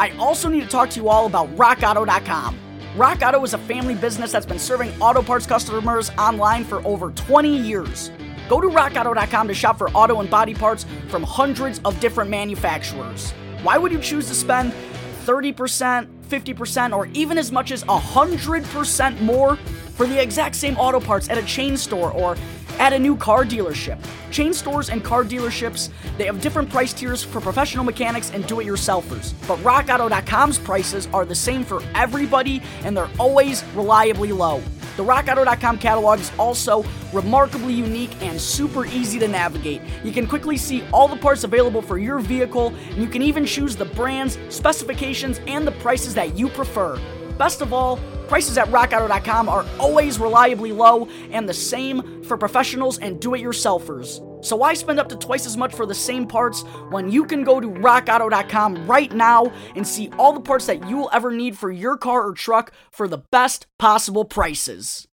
I 0.00 0.10
also 0.18 0.48
need 0.48 0.62
to 0.62 0.68
talk 0.68 0.90
to 0.90 1.00
you 1.00 1.08
all 1.08 1.26
about 1.26 1.54
rockauto.com. 1.56 2.58
Rock 2.96 3.22
Auto 3.22 3.42
is 3.44 3.54
a 3.54 3.58
family 3.58 3.94
business 3.94 4.32
that's 4.32 4.46
been 4.46 4.58
serving 4.58 4.90
auto 5.00 5.22
parts 5.22 5.46
customers 5.46 6.10
online 6.18 6.64
for 6.64 6.84
over 6.86 7.10
20 7.10 7.56
years. 7.56 8.10
Go 8.48 8.60
to 8.60 8.68
rockauto.com 8.68 9.48
to 9.48 9.54
shop 9.54 9.78
for 9.78 9.90
auto 9.90 10.20
and 10.20 10.28
body 10.28 10.54
parts 10.54 10.84
from 11.08 11.22
hundreds 11.22 11.80
of 11.84 11.98
different 12.00 12.30
manufacturers. 12.30 13.30
Why 13.62 13.78
would 13.78 13.90
you 13.90 14.00
choose 14.00 14.28
to 14.28 14.34
spend 14.34 14.72
30%, 15.24 16.13
50%, 16.34 16.96
or 16.96 17.06
even 17.14 17.38
as 17.38 17.52
much 17.52 17.70
as 17.70 17.84
100% 17.84 19.20
more 19.20 19.56
for 19.56 20.06
the 20.06 20.20
exact 20.20 20.56
same 20.56 20.76
auto 20.76 20.98
parts 20.98 21.28
at 21.30 21.38
a 21.38 21.42
chain 21.44 21.76
store 21.76 22.10
or 22.10 22.36
at 22.80 22.92
a 22.92 22.98
new 22.98 23.16
car 23.16 23.44
dealership. 23.44 24.04
Chain 24.32 24.52
stores 24.52 24.90
and 24.90 25.04
car 25.04 25.22
dealerships, 25.22 25.90
they 26.18 26.24
have 26.24 26.40
different 26.40 26.68
price 26.68 26.92
tiers 26.92 27.22
for 27.22 27.40
professional 27.40 27.84
mechanics 27.84 28.32
and 28.32 28.44
do-it-yourselfers. 28.48 29.32
But 29.46 29.58
rockauto.com's 29.58 30.58
prices 30.58 31.08
are 31.12 31.24
the 31.24 31.36
same 31.36 31.62
for 31.62 31.80
everybody 31.94 32.60
and 32.82 32.96
they're 32.96 33.10
always 33.20 33.64
reliably 33.76 34.32
low. 34.32 34.60
The 34.96 35.04
rockauto.com 35.04 35.78
catalog 35.78 36.20
is 36.20 36.30
also 36.38 36.84
remarkably 37.12 37.74
unique 37.74 38.22
and 38.22 38.40
super 38.40 38.86
easy 38.86 39.18
to 39.18 39.26
navigate. 39.26 39.80
You 40.04 40.12
can 40.12 40.26
quickly 40.26 40.56
see 40.56 40.84
all 40.92 41.08
the 41.08 41.16
parts 41.16 41.42
available 41.42 41.82
for 41.82 41.98
your 41.98 42.20
vehicle, 42.20 42.68
and 42.90 42.98
you 42.98 43.08
can 43.08 43.22
even 43.22 43.44
choose 43.44 43.74
the 43.74 43.86
brands, 43.86 44.38
specifications, 44.50 45.40
and 45.46 45.66
the 45.66 45.72
prices 45.72 46.14
that 46.14 46.36
you 46.38 46.48
prefer. 46.48 47.00
Best 47.38 47.60
of 47.60 47.72
all, 47.72 47.98
prices 48.28 48.56
at 48.56 48.68
rockauto.com 48.68 49.48
are 49.48 49.66
always 49.80 50.18
reliably 50.20 50.70
low 50.70 51.08
and 51.30 51.48
the 51.48 51.54
same 51.54 52.22
for 52.22 52.36
professionals 52.36 52.98
and 52.98 53.20
do 53.20 53.34
it 53.34 53.42
yourselfers. 53.42 54.33
So 54.44 54.56
why 54.56 54.74
spend 54.74 55.00
up 55.00 55.08
to 55.08 55.16
twice 55.16 55.46
as 55.46 55.56
much 55.56 55.74
for 55.74 55.86
the 55.86 55.94
same 55.94 56.26
parts 56.26 56.62
when 56.90 57.10
you 57.10 57.24
can 57.24 57.44
go 57.44 57.60
to 57.60 57.68
rockauto.com 57.68 58.86
right 58.86 59.12
now 59.12 59.50
and 59.74 59.88
see 59.88 60.10
all 60.18 60.34
the 60.34 60.40
parts 60.40 60.66
that 60.66 60.86
you 60.86 60.98
will 60.98 61.10
ever 61.14 61.30
need 61.30 61.56
for 61.56 61.70
your 61.70 61.96
car 61.96 62.28
or 62.28 62.34
truck 62.34 62.72
for 62.90 63.08
the 63.08 63.22
best 63.32 63.66
possible 63.78 64.26
prices? 64.26 65.08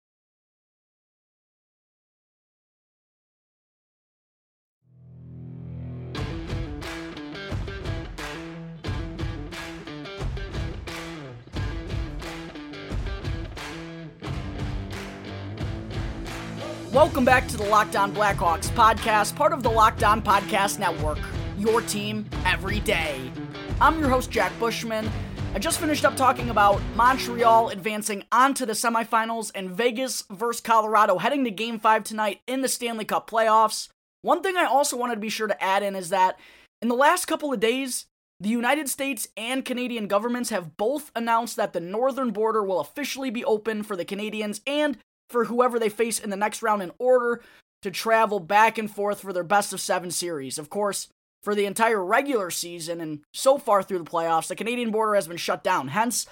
Welcome 16.99 17.23
back 17.23 17.47
to 17.47 17.55
the 17.55 17.63
Locked 17.63 17.95
On 17.95 18.13
Blackhawks 18.13 18.69
podcast, 18.71 19.33
part 19.33 19.53
of 19.53 19.63
the 19.63 19.69
Locked 19.69 20.03
On 20.03 20.21
Podcast 20.21 20.79
Network. 20.79 21.17
Your 21.57 21.79
team 21.79 22.25
every 22.45 22.81
day. 22.81 23.31
I'm 23.79 23.97
your 24.01 24.09
host, 24.09 24.31
Jack 24.31 24.51
Bushman. 24.59 25.09
I 25.55 25.59
just 25.59 25.79
finished 25.79 26.03
up 26.03 26.17
talking 26.17 26.49
about 26.49 26.81
Montreal 26.97 27.69
advancing 27.69 28.25
onto 28.33 28.65
the 28.65 28.73
semifinals 28.73 29.49
and 29.55 29.69
Vegas 29.69 30.25
versus 30.29 30.59
Colorado 30.59 31.19
heading 31.19 31.45
to 31.45 31.51
game 31.51 31.79
five 31.79 32.03
tonight 32.03 32.41
in 32.47 32.63
the 32.63 32.67
Stanley 32.67 33.05
Cup 33.05 33.29
playoffs. 33.29 33.87
One 34.21 34.43
thing 34.43 34.57
I 34.57 34.65
also 34.65 34.97
wanted 34.97 35.15
to 35.15 35.21
be 35.21 35.29
sure 35.29 35.47
to 35.47 35.63
add 35.63 35.83
in 35.83 35.95
is 35.95 36.09
that 36.09 36.37
in 36.81 36.89
the 36.89 36.95
last 36.95 37.27
couple 37.27 37.53
of 37.53 37.61
days, 37.61 38.07
the 38.41 38.49
United 38.49 38.89
States 38.89 39.29
and 39.37 39.63
Canadian 39.63 40.07
governments 40.07 40.49
have 40.49 40.75
both 40.75 41.13
announced 41.15 41.55
that 41.55 41.71
the 41.71 41.79
northern 41.79 42.31
border 42.31 42.61
will 42.61 42.81
officially 42.81 43.29
be 43.29 43.45
open 43.45 43.83
for 43.83 43.95
the 43.95 44.03
Canadians 44.03 44.59
and 44.67 44.97
for 45.29 45.45
whoever 45.45 45.79
they 45.79 45.89
face 45.89 46.19
in 46.19 46.29
the 46.29 46.35
next 46.35 46.61
round 46.61 46.81
in 46.81 46.91
order 46.97 47.41
to 47.81 47.91
travel 47.91 48.39
back 48.39 48.77
and 48.77 48.91
forth 48.91 49.21
for 49.21 49.33
their 49.33 49.43
best 49.43 49.73
of 49.73 49.79
seven 49.79 50.11
series. 50.11 50.57
Of 50.57 50.69
course, 50.69 51.07
for 51.41 51.55
the 51.55 51.65
entire 51.65 52.03
regular 52.03 52.51
season 52.51 52.99
and 52.99 53.21
so 53.33 53.57
far 53.57 53.81
through 53.81 53.99
the 53.99 54.09
playoffs, 54.09 54.47
the 54.47 54.55
Canadian 54.55 54.91
border 54.91 55.15
has 55.15 55.27
been 55.27 55.37
shut 55.37 55.63
down. 55.63 55.89
Hence, 55.89 56.25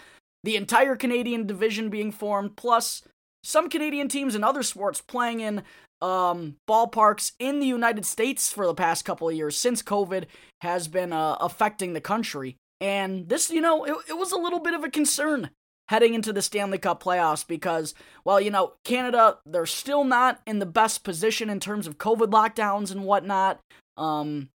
the 0.43 0.55
entire 0.55 0.95
Canadian 0.95 1.47
division 1.47 1.89
being 1.89 2.11
formed, 2.11 2.57
plus 2.57 3.03
some 3.43 3.69
Canadian 3.69 4.09
teams 4.09 4.35
in 4.35 4.43
other 4.43 4.63
sports 4.63 5.01
playing 5.01 5.39
in 5.39 5.63
um, 6.01 6.57
ballparks 6.69 7.31
in 7.39 7.59
the 7.59 7.65
United 7.65 8.05
States 8.05 8.51
for 8.51 8.65
the 8.65 8.73
past 8.73 9.05
couple 9.05 9.29
of 9.29 9.35
years 9.35 9.57
since 9.57 9.81
COVID 9.81 10.25
has 10.61 10.87
been 10.87 11.13
uh, 11.13 11.37
affecting 11.39 11.93
the 11.93 12.01
country. 12.01 12.57
And 12.79 13.29
this, 13.29 13.49
you 13.49 13.61
know, 13.61 13.85
it, 13.85 13.95
it 14.09 14.17
was 14.17 14.31
a 14.31 14.37
little 14.37 14.59
bit 14.59 14.73
of 14.73 14.83
a 14.83 14.89
concern 14.89 15.49
heading 15.89 16.13
into 16.13 16.33
the 16.33 16.41
Stanley 16.41 16.77
Cup 16.77 17.01
playoffs 17.01 17.47
because, 17.47 17.93
well, 18.25 18.39
you 18.41 18.51
know, 18.51 18.73
Canada, 18.83 19.37
they're 19.45 19.65
still 19.65 20.03
not 20.03 20.41
in 20.45 20.59
the 20.59 20.65
best 20.65 21.03
position 21.03 21.49
in 21.49 21.59
terms 21.59 21.87
of 21.87 21.97
COVID 21.97 22.29
lockdowns 22.29 22.91
and 22.91 23.03
whatnot. 23.03 23.59
Um, 23.95 24.49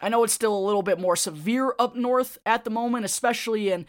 I 0.00 0.08
know 0.08 0.24
it's 0.24 0.32
still 0.32 0.56
a 0.56 0.66
little 0.66 0.82
bit 0.82 0.98
more 0.98 1.16
severe 1.16 1.74
up 1.78 1.94
north 1.94 2.38
at 2.46 2.64
the 2.64 2.70
moment, 2.70 3.04
especially 3.04 3.70
in 3.70 3.86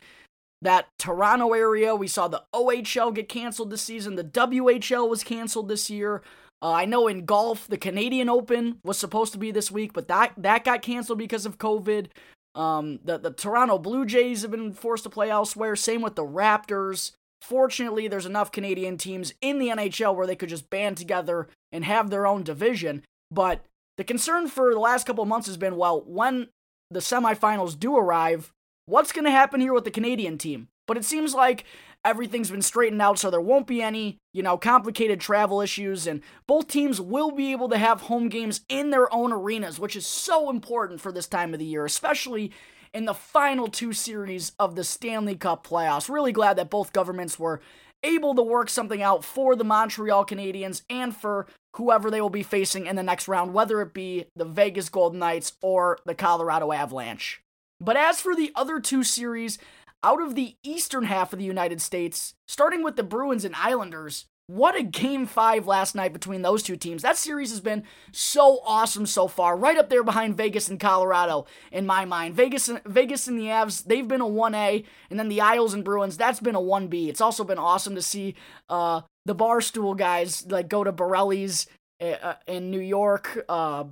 that 0.62 0.88
Toronto 1.00 1.54
area. 1.54 1.96
We 1.96 2.08
saw 2.08 2.28
the 2.28 2.44
OHL 2.54 3.14
get 3.14 3.30
canceled 3.30 3.72
this 3.72 3.82
season, 3.82 4.16
the 4.16 4.24
WHL 4.24 5.10
was 5.10 5.24
canceled 5.24 5.70
this 5.70 5.90
year. 5.90 6.22
Uh, 6.64 6.74
I 6.74 6.86
know 6.86 7.08
in 7.08 7.26
golf, 7.26 7.68
the 7.68 7.78
Canadian 7.78 8.30
Open 8.30 8.78
was 8.84 8.98
supposed 8.98 9.34
to 9.34 9.40
be 9.40 9.50
this 9.50 9.72
week, 9.72 9.94
but 9.94 10.08
that 10.10 10.34
that 10.38 10.64
got 10.64 10.84
canceled 10.84 11.18
because 11.18 11.46
of 11.46 11.58
COVID. 11.58 12.08
Um, 12.54 13.00
the, 13.04 13.18
the 13.18 13.32
Toronto 13.32 13.78
Blue 13.78 14.06
Jays 14.06 14.42
have 14.42 14.52
been 14.52 14.74
forced 14.74 15.04
to 15.04 15.10
play 15.10 15.30
elsewhere. 15.30 15.76
Same 15.76 16.02
with 16.02 16.16
the 16.16 16.26
Raptors. 16.26 17.12
Fortunately, 17.42 18.08
there's 18.08 18.26
enough 18.26 18.52
Canadian 18.52 18.98
teams 18.98 19.34
in 19.42 19.58
the 19.58 19.70
NHL 19.70 20.16
where 20.16 20.28
they 20.28 20.36
could 20.36 20.50
just 20.50 20.70
band 20.70 20.98
together 20.98 21.48
and 21.72 21.86
have 21.86 22.10
their 22.10 22.28
own 22.28 22.44
division. 22.44 23.04
But 23.32 23.66
the 23.98 24.04
concern 24.04 24.48
for 24.48 24.74
the 24.74 24.80
last 24.80 25.08
couple 25.08 25.26
months 25.26 25.48
has 25.48 25.58
been 25.58 25.78
well, 25.78 26.04
when 26.06 26.50
the 26.92 27.00
semifinals 27.00 27.80
do 27.80 27.96
arrive, 27.98 28.54
what's 28.86 29.12
going 29.12 29.26
to 29.26 29.32
happen 29.32 29.62
here 29.62 29.74
with 29.74 29.86
the 29.86 29.92
Canadian 29.92 30.38
team? 30.38 30.68
But 30.88 30.98
it 30.98 31.06
seems 31.06 31.34
like 31.34 31.64
everything's 32.04 32.52
been 32.52 32.62
straightened 32.62 33.02
out 33.02 33.20
so 33.20 33.30
there 33.30 33.42
won't 33.42 33.68
be 33.68 33.82
any, 33.82 34.18
you 34.34 34.42
know, 34.42 34.58
complicated 34.58 35.20
travel 35.20 35.62
issues 35.62 36.08
and 36.08 36.22
both 36.48 36.68
teams 36.68 37.00
will 37.00 37.32
be 37.32 37.52
able 37.52 37.70
to 37.70 37.78
have 37.78 38.02
home 38.02 38.30
games 38.30 38.62
in 38.70 38.90
their 38.90 39.14
own 39.14 39.32
arenas, 39.32 39.80
which 39.80 39.96
is 39.96 40.06
so 40.06 40.50
important 40.50 41.02
for 41.02 41.12
this 41.12 41.28
time 41.28 41.54
of 41.54 41.60
the 41.60 41.66
year, 41.66 41.86
especially 41.86 42.52
in 42.94 43.06
the 43.06 43.14
final 43.14 43.68
two 43.68 43.94
series 43.94 44.52
of 44.60 44.76
the 44.76 44.84
Stanley 44.84 45.36
Cup 45.36 45.66
playoffs. 45.66 46.10
Really 46.10 46.32
glad 46.32 46.58
that 46.58 46.70
both 46.70 46.94
governments 46.94 47.40
were 47.40 47.62
able 48.04 48.34
to 48.36 48.42
work 48.42 48.70
something 48.70 49.02
out 49.02 49.24
for 49.24 49.56
the 49.56 49.64
Montreal 49.64 50.26
Canadiens 50.26 50.82
and 50.90 51.16
for 51.16 51.48
whoever 51.76 52.12
they 52.12 52.20
will 52.20 52.30
be 52.30 52.44
facing 52.44 52.88
in 52.88 52.96
the 52.96 53.04
next 53.04 53.28
round, 53.28 53.54
whether 53.54 53.82
it 53.82 53.94
be 53.94 54.26
the 54.36 54.46
Vegas 54.46 54.90
Golden 54.90 55.20
Knights 55.20 55.54
or 55.62 56.00
the 56.06 56.16
Colorado 56.16 56.72
Avalanche. 56.72 57.42
But 57.80 57.98
as 57.98 58.22
for 58.22 58.36
the 58.36 58.52
other 58.56 58.80
two 58.80 59.04
series, 59.04 59.58
out 60.04 60.22
of 60.22 60.36
the 60.36 60.56
eastern 60.64 61.04
half 61.04 61.34
of 61.34 61.40
the 61.40 61.46
United 61.46 61.82
States, 61.82 62.34
starting 62.48 62.84
with 62.84 62.96
the 62.96 63.04
Bruins 63.04 63.46
and 63.46 63.56
Islanders, 63.56 64.26
what 64.48 64.76
a 64.76 64.84
game 64.84 65.28
five 65.28 65.66
last 65.66 65.96
night 65.96 66.12
between 66.12 66.42
those 66.42 66.62
two 66.62 66.76
teams. 66.76 67.04
That 67.04 67.16
series 67.16 67.52
has 67.52 67.62
been 67.62 67.84
so 68.12 68.60
awesome 68.66 69.06
so 69.06 69.28
far, 69.28 69.56
right 69.56 69.78
up 69.78 69.90
there 69.90 70.04
behind 70.04 70.36
Vegas 70.36 70.68
and 70.68 70.80
Colorado 70.80 71.46
in 71.72 71.86
my 71.86 72.04
mind. 72.04 72.36
Vegas, 72.36 72.70
Vegas 72.86 73.28
and 73.28 73.40
the 73.40 73.46
Avs, 73.46 73.86
they've 73.86 74.08
been 74.08 74.20
a 74.20 74.26
1A, 74.26 74.84
and 75.10 75.18
then 75.18 75.30
the 75.30 75.40
Isles 75.40 75.74
and 75.74 75.86
Bruins, 75.86 76.18
that's 76.18 76.42
been 76.42 76.56
a 76.56 76.62
1B. 76.62 77.08
It's 77.08 77.22
also 77.22 77.46
been 77.46 77.58
awesome 77.60 77.96
to 77.96 78.02
see 78.02 78.36
uh, 78.70 79.02
the 79.26 79.36
Barstool 79.36 79.96
guys 79.96 80.46
like 80.48 80.68
go 80.68 80.84
to 80.84 80.92
Borrelli's 80.92 81.68
uh, 82.02 82.18
uh, 82.22 82.36
in 82.48 82.72
New 82.72 82.82
York. 82.82 83.46
Uh, 83.48 83.86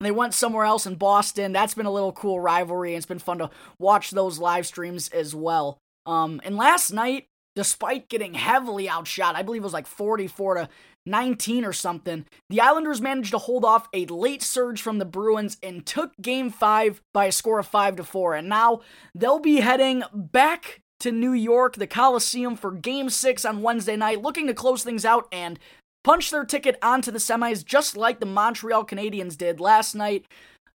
they 0.00 0.10
went 0.10 0.34
somewhere 0.34 0.64
else 0.64 0.86
in 0.86 0.94
Boston. 0.94 1.52
That's 1.52 1.74
been 1.74 1.86
a 1.86 1.92
little 1.92 2.12
cool 2.12 2.40
rivalry, 2.40 2.92
and 2.92 2.98
it's 2.98 3.06
been 3.06 3.18
fun 3.18 3.38
to 3.38 3.50
watch 3.78 4.10
those 4.10 4.38
live 4.38 4.66
streams 4.66 5.08
as 5.08 5.34
well. 5.34 5.78
Um, 6.06 6.40
and 6.44 6.56
last 6.56 6.92
night, 6.92 7.26
despite 7.56 8.08
getting 8.08 8.34
heavily 8.34 8.88
outshot. 8.88 9.36
I 9.36 9.42
believe 9.42 9.62
it 9.62 9.64
was 9.64 9.72
like 9.72 9.86
44 9.86 10.54
to 10.54 10.68
19 11.06 11.64
or 11.64 11.72
something. 11.72 12.26
The 12.48 12.60
Islanders 12.60 13.00
managed 13.00 13.32
to 13.32 13.38
hold 13.38 13.64
off 13.64 13.88
a 13.92 14.06
late 14.06 14.42
surge 14.42 14.80
from 14.80 14.98
the 14.98 15.04
Bruins 15.04 15.56
and 15.62 15.84
took 15.84 16.12
game 16.20 16.50
5 16.50 17.02
by 17.12 17.26
a 17.26 17.32
score 17.32 17.58
of 17.58 17.66
5 17.66 17.96
to 17.96 18.04
4. 18.04 18.34
And 18.34 18.48
now 18.48 18.80
they'll 19.14 19.40
be 19.40 19.60
heading 19.60 20.04
back 20.14 20.80
to 21.00 21.10
New 21.10 21.32
York, 21.32 21.76
the 21.76 21.86
Coliseum 21.86 22.56
for 22.56 22.70
game 22.70 23.08
6 23.08 23.44
on 23.44 23.62
Wednesday 23.62 23.96
night, 23.96 24.22
looking 24.22 24.46
to 24.46 24.54
close 24.54 24.82
things 24.82 25.04
out 25.04 25.26
and 25.32 25.58
punch 26.04 26.30
their 26.30 26.44
ticket 26.44 26.76
onto 26.82 27.10
the 27.10 27.18
semis 27.18 27.64
just 27.64 27.96
like 27.96 28.20
the 28.20 28.26
Montreal 28.26 28.84
Canadiens 28.84 29.36
did 29.36 29.60
last 29.60 29.94
night 29.94 30.26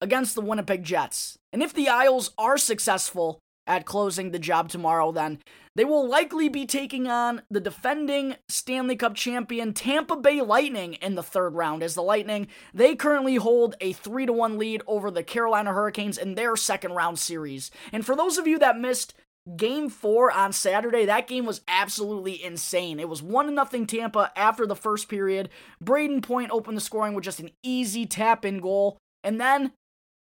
against 0.01 0.36
the 0.36 0.41
Winnipeg 0.41 0.84
Jets. 0.84 1.38
And 1.53 1.63
if 1.63 1.74
the 1.74 1.89
Isles 1.89 2.32
are 2.38 2.58
successful, 2.58 3.39
at 3.67 3.86
closing 3.86 4.32
the 4.32 4.39
job 4.39 4.70
tomorrow, 4.70 5.12
then 5.12 5.39
they 5.75 5.84
will 5.84 6.08
likely 6.08 6.48
be 6.50 6.65
taking 6.65 7.08
on 7.08 7.41
the 7.50 7.60
defending 7.60 8.36
Stanley 8.48 8.96
Cup 8.96 9.15
champion 9.15 9.74
Tampa 9.74 10.15
Bay 10.15 10.41
Lightning 10.41 10.94
in 10.96 11.15
the 11.15 11.24
third 11.24 11.55
round. 11.55 11.84
As 11.84 11.96
the 11.96 12.03
Lightning, 12.03 12.48
they 12.74 12.96
currently 12.96 13.36
hold 13.36 13.75
a 13.82 13.94
3 13.94 14.27
to 14.27 14.34
1 14.34 14.58
lead 14.58 14.82
over 14.88 15.10
the 15.10 15.24
Carolina 15.24 15.74
Hurricanes 15.74 16.17
in 16.17 16.36
their 16.36 16.55
second 16.55 16.94
round 16.94 17.20
series. 17.20 17.72
And 17.91 18.05
for 18.05 18.15
those 18.15 18.38
of 18.38 18.48
you 18.48 18.60
that 18.60 18.79
missed 18.79 19.13
Game 19.55 19.89
4 19.89 20.31
on 20.31 20.53
Saturday, 20.53 21.05
that 21.05 21.27
game 21.27 21.45
was 21.45 21.61
absolutely 21.67 22.43
insane. 22.43 22.99
It 22.99 23.09
was 23.09 23.21
1 23.21 23.49
0 23.49 23.85
Tampa 23.85 24.31
after 24.35 24.65
the 24.65 24.75
first 24.75 25.07
period. 25.07 25.49
Brayden 25.83 26.23
Point 26.23 26.51
opened 26.51 26.77
the 26.77 26.81
scoring 26.81 27.13
with 27.13 27.23
just 27.23 27.39
an 27.39 27.51
easy 27.61 28.05
tap 28.05 28.43
in 28.43 28.59
goal. 28.59 28.97
And 29.23 29.39
then 29.39 29.71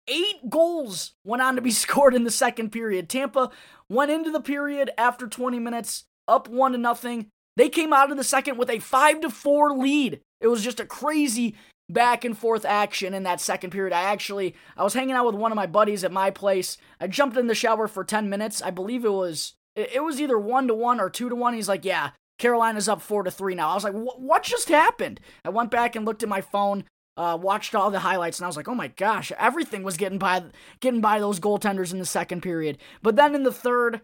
Eight 0.08 0.50
goals 0.50 1.14
went 1.26 1.42
on 1.42 1.56
to 1.56 1.62
be 1.62 1.72
scored 1.72 2.16
in 2.16 2.24
the 2.24 2.32
second 2.32 2.72
period. 2.72 3.10
Tampa 3.10 3.52
went 3.90 4.12
into 4.12 4.32
the 4.32 4.40
period 4.40 4.92
after 4.98 5.28
20 5.28 5.60
minutes, 5.60 6.06
up 6.28 6.48
one 6.48 6.72
to 6.72 6.78
nothing. 6.78 7.28
They 7.56 7.70
came 7.70 7.92
out 7.92 8.12
of 8.12 8.18
the 8.18 8.24
second 8.24 8.58
with 8.58 8.70
a 8.70 8.80
five 8.80 9.22
to 9.22 9.30
four 9.30 9.76
lead. 9.76 10.22
It 10.40 10.48
was 10.48 10.64
just 10.64 10.80
a 10.80 10.86
crazy 10.86 11.56
back 11.90 12.26
and 12.26 12.38
forth 12.38 12.66
action 12.66 13.14
in 13.14 13.24
that 13.24 13.42
second 13.42 13.72
period. 13.72 13.94
I 13.94 14.04
actually 14.04 14.56
I 14.76 14.84
was 14.84 14.94
hanging 14.94 15.16
out 15.16 15.26
with 15.26 15.36
one 15.36 15.52
of 15.52 15.56
my 15.56 15.68
buddies 15.68 16.04
at 16.04 16.12
my 16.12 16.32
place. 16.32 16.78
I 17.00 17.08
jumped 17.08 17.38
in 17.38 17.48
the 17.48 17.56
shower 17.56 17.88
for 17.88 18.04
10 18.04 18.30
minutes. 18.30 18.62
I 18.62 18.72
believe 18.72 19.06
it 19.06 19.10
was 19.10 19.54
it 19.76 20.04
was 20.04 20.20
either 20.20 20.40
1 20.40 20.68
to 20.68 20.74
1 20.74 21.00
or 21.00 21.10
2 21.10 21.30
to 21.30 21.36
1. 21.36 21.54
He's 21.54 21.70
like, 21.70 21.86
"Yeah, 21.86 22.12
Carolina's 22.40 22.90
up 22.90 23.02
4 23.02 23.24
to 23.24 23.32
3 23.32 23.56
now." 23.56 23.70
I 23.70 23.76
was 23.76 23.84
like, 23.84 23.94
"What 23.94 24.44
just 24.44 24.70
happened?" 24.70 25.20
I 25.46 25.50
went 25.50 25.72
back 25.72 25.96
and 25.96 26.06
looked 26.06 26.24
at 26.24 26.30
my 26.30 26.42
phone 26.42 26.84
uh, 27.18 27.38
watched 27.42 27.74
all 27.74 27.90
the 27.90 28.00
highlights 28.00 28.38
and 28.38 28.46
I 28.46 28.48
was 28.48 28.56
like, 28.56 28.68
oh 28.68 28.76
my 28.76 28.90
gosh, 28.90 29.32
everything 29.40 29.84
was 29.84 29.98
getting 29.98 30.20
by 30.20 30.44
getting 30.80 31.02
by 31.02 31.20
those 31.20 31.40
goaltenders 31.40 31.92
in 31.92 32.00
the 32.00 32.06
second 32.06 32.42
period. 32.42 32.78
But 33.02 33.16
then 33.16 33.34
in 33.34 33.44
the 33.44 33.52
third, 33.52 34.02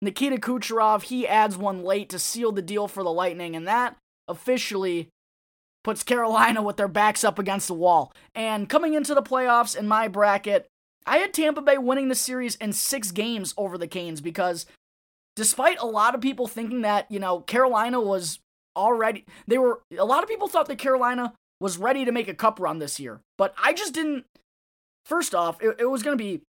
Nikita 0.00 0.36
Kucherov 0.36 1.02
he 1.02 1.26
adds 1.26 1.56
one 1.56 1.82
late 1.82 2.08
to 2.10 2.18
seal 2.18 2.52
the 2.52 2.62
deal 2.62 2.86
for 2.88 3.02
the 3.02 3.12
Lightning, 3.12 3.56
and 3.56 3.66
that 3.66 3.96
officially 4.28 5.08
puts 5.84 6.02
Carolina 6.02 6.62
with 6.62 6.76
their 6.76 6.88
backs 6.88 7.24
up 7.24 7.38
against 7.38 7.68
the 7.68 7.74
wall. 7.74 8.12
And 8.34 8.68
coming 8.68 8.94
into 8.94 9.14
the 9.14 9.22
playoffs 9.22 9.76
in 9.76 9.88
my 9.88 10.08
bracket, 10.08 10.68
I 11.06 11.18
had 11.18 11.34
Tampa 11.34 11.62
Bay 11.62 11.78
winning 11.78 12.08
the 12.08 12.14
series 12.14 12.54
in 12.56 12.72
six 12.72 13.10
games 13.10 13.54
over 13.56 13.76
the 13.76 13.88
Canes 13.88 14.20
because 14.20 14.66
despite 15.34 15.78
a 15.80 15.86
lot 15.86 16.14
of 16.14 16.20
people 16.20 16.46
thinking 16.46 16.82
that, 16.82 17.10
you 17.10 17.18
know, 17.18 17.40
Carolina 17.40 18.00
was 18.00 18.38
already 18.74 19.24
they 19.46 19.58
were 19.58 19.82
a 19.98 20.04
lot 20.04 20.22
of 20.22 20.28
people 20.28 20.48
thought 20.48 20.66
that 20.66 20.78
Carolina 20.78 21.34
was 21.60 21.78
ready 21.78 22.04
to 22.04 22.12
make 22.12 22.28
a 22.28 22.34
cup 22.34 22.60
run 22.60 22.78
this 22.78 22.98
year. 23.00 23.20
But 23.38 23.54
I 23.62 23.72
just 23.72 23.94
didn't. 23.94 24.24
First 25.04 25.34
off, 25.34 25.60
it, 25.60 25.76
it 25.80 25.90
was 25.90 26.02
going 26.02 26.16
to 26.16 26.22
be. 26.22 26.42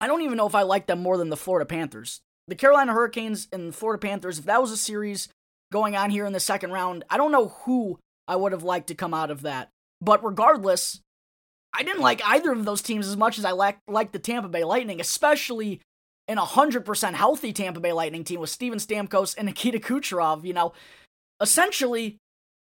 I 0.00 0.06
don't 0.06 0.22
even 0.22 0.36
know 0.36 0.46
if 0.46 0.54
I 0.54 0.62
like 0.62 0.86
them 0.86 1.02
more 1.02 1.16
than 1.16 1.28
the 1.28 1.36
Florida 1.36 1.66
Panthers. 1.66 2.20
The 2.48 2.54
Carolina 2.54 2.92
Hurricanes 2.92 3.48
and 3.52 3.68
the 3.68 3.72
Florida 3.72 4.00
Panthers, 4.00 4.38
if 4.38 4.44
that 4.46 4.62
was 4.62 4.70
a 4.70 4.76
series 4.76 5.28
going 5.70 5.94
on 5.94 6.10
here 6.10 6.24
in 6.24 6.32
the 6.32 6.40
second 6.40 6.72
round, 6.72 7.04
I 7.10 7.16
don't 7.16 7.32
know 7.32 7.48
who 7.64 7.98
I 8.28 8.36
would 8.36 8.52
have 8.52 8.62
liked 8.62 8.88
to 8.88 8.94
come 8.94 9.14
out 9.14 9.30
of 9.30 9.42
that. 9.42 9.70
But 10.00 10.24
regardless, 10.24 11.00
I 11.72 11.82
didn't 11.82 12.02
like 12.02 12.20
either 12.24 12.52
of 12.52 12.64
those 12.64 12.82
teams 12.82 13.06
as 13.06 13.16
much 13.16 13.38
as 13.38 13.44
I 13.44 13.52
like 13.52 13.78
like 13.86 14.12
the 14.12 14.18
Tampa 14.18 14.48
Bay 14.48 14.64
Lightning, 14.64 15.00
especially 15.00 15.80
an 16.28 16.36
100% 16.36 17.14
healthy 17.14 17.52
Tampa 17.52 17.80
Bay 17.80 17.92
Lightning 17.92 18.24
team 18.24 18.40
with 18.40 18.50
Steven 18.50 18.78
Stamkos 18.78 19.34
and 19.36 19.46
Nikita 19.46 19.78
Kucherov. 19.78 20.44
You 20.44 20.52
know, 20.52 20.72
essentially, 21.40 22.18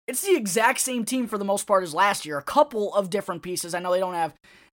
it's 0.09 0.23
the 0.23 0.37
exact 0.37 0.81
same 0.81 1.05
team 1.05 1.27
for 1.27 1.39
the 1.39 1.45
most 1.45 1.67
part 1.67 1.83
as 1.83 1.95
last 1.95 2.27
year. 2.27 2.39
A 2.39 2.43
couple 2.43 2.93
of 2.95 3.11
different 3.11 3.43
pieces. 3.43 3.75
I 3.75 3.81
know 3.81 3.93
they 3.93 4.01
don't 4.01 4.15
have 4.15 4.35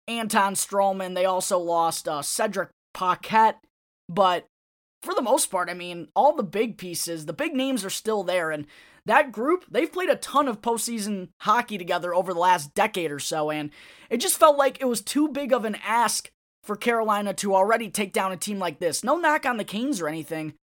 Anton 0.08 0.56
Stralman. 0.56 1.16
They 1.16 1.26
also 1.26 1.58
lost 1.58 2.08
uh, 2.08 2.22
Cedric 2.22 2.70
Paquette. 2.94 3.60
But 4.10 4.46
for 5.02 5.14
the 5.14 5.22
most 5.22 5.50
part, 5.50 5.70
I 5.70 5.74
mean, 5.74 6.10
all 6.16 6.36
the 6.36 6.44
big 6.44 6.78
pieces, 6.78 7.26
the 7.26 7.34
big 7.34 7.54
names 7.54 7.86
are 7.86 7.90
still 7.90 8.24
there. 8.24 8.52
And 8.52 8.68
that 9.06 9.32
group, 9.32 9.66
they've 9.70 9.92
played 9.92 10.10
a 10.10 10.16
ton 10.16 10.48
of 10.48 10.62
postseason 10.62 11.30
hockey 11.42 11.78
together 11.78 12.14
over 12.14 12.34
the 12.34 12.40
last 12.40 12.74
decade 12.74 13.12
or 13.12 13.20
so. 13.20 13.52
And 13.52 13.70
it 14.10 14.18
just 14.18 14.38
felt 14.38 14.58
like 14.58 14.80
it 14.80 14.86
was 14.86 15.02
too 15.02 15.28
big 15.28 15.52
of 15.52 15.66
an 15.66 15.78
ask 15.86 16.32
for 16.64 16.76
Carolina 16.76 17.34
to 17.34 17.54
already 17.54 17.90
take 17.90 18.14
down 18.14 18.32
a 18.32 18.38
team 18.38 18.60
like 18.60 18.80
this. 18.80 19.04
No 19.04 19.18
knock 19.18 19.46
on 19.46 19.58
the 19.58 19.66
Canes 19.66 20.00
or 20.00 20.08
anything. 20.08 20.54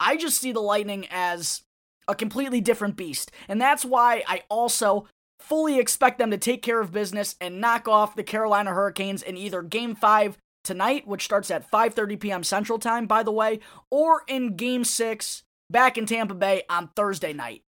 I 0.00 0.16
just 0.16 0.40
see 0.40 0.52
the 0.52 0.60
Lightning 0.60 1.06
as 1.10 1.62
a 2.08 2.14
completely 2.14 2.60
different 2.60 2.96
beast. 2.96 3.30
And 3.48 3.60
that's 3.60 3.84
why 3.84 4.24
I 4.26 4.42
also 4.48 5.06
fully 5.38 5.78
expect 5.78 6.18
them 6.18 6.30
to 6.30 6.38
take 6.38 6.62
care 6.62 6.80
of 6.80 6.92
business 6.92 7.36
and 7.40 7.60
knock 7.60 7.88
off 7.88 8.16
the 8.16 8.22
Carolina 8.22 8.72
Hurricanes 8.72 9.22
in 9.22 9.36
either 9.36 9.60
game 9.62 9.94
5 9.94 10.38
tonight, 10.64 11.06
which 11.06 11.24
starts 11.24 11.50
at 11.50 11.70
5:30 11.70 12.20
p.m. 12.20 12.44
Central 12.44 12.78
Time 12.78 13.06
by 13.06 13.22
the 13.22 13.32
way, 13.32 13.60
or 13.90 14.22
in 14.26 14.56
game 14.56 14.84
6 14.84 15.42
back 15.68 15.98
in 15.98 16.06
Tampa 16.06 16.34
Bay 16.34 16.62
on 16.70 16.88
Thursday 16.94 17.32
night. 17.32 17.62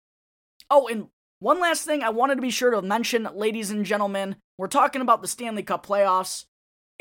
Oh, 0.73 0.88
and 0.88 1.07
one 1.39 1.60
last 1.60 1.84
thing 1.84 2.01
I 2.01 2.12
wanted 2.12 2.36
to 2.36 2.41
be 2.41 2.49
sure 2.49 2.71
to 2.71 2.81
mention, 2.81 3.27
ladies 3.36 3.71
and 3.71 3.86
gentlemen, 3.86 4.38
we're 4.57 4.67
talking 4.67 5.01
about 5.01 5.21
the 5.21 5.27
Stanley 5.27 5.63
Cup 5.63 5.86
playoffs. 5.86 6.45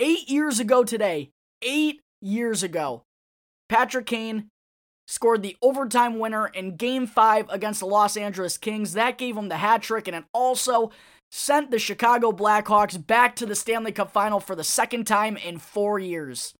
8 0.00 0.28
years 0.28 0.58
ago 0.58 0.82
today, 0.82 1.30
8 1.62 2.00
years 2.20 2.64
ago, 2.64 3.04
Patrick 3.68 4.06
Kane 4.06 4.48
scored 5.06 5.42
the 5.42 5.56
overtime 5.62 6.18
winner 6.18 6.48
in 6.48 6.76
game 6.76 7.06
five 7.06 7.48
against 7.48 7.78
the 7.78 7.86
Los 7.86 8.16
Angeles 8.16 8.58
Kings. 8.58 8.94
That 8.94 9.18
gave 9.18 9.36
him 9.36 9.48
the 9.48 9.58
hat 9.58 9.82
trick, 9.82 10.08
and 10.08 10.16
it 10.16 10.24
also 10.34 10.90
sent 11.30 11.70
the 11.70 11.78
Chicago 11.78 12.32
Blackhawks 12.32 13.06
back 13.06 13.36
to 13.36 13.46
the 13.46 13.54
Stanley 13.54 13.92
Cup 13.92 14.10
final 14.10 14.40
for 14.40 14.56
the 14.56 14.64
second 14.64 15.06
time 15.06 15.36
in 15.36 15.58
four 15.58 16.00
years. 16.00 16.54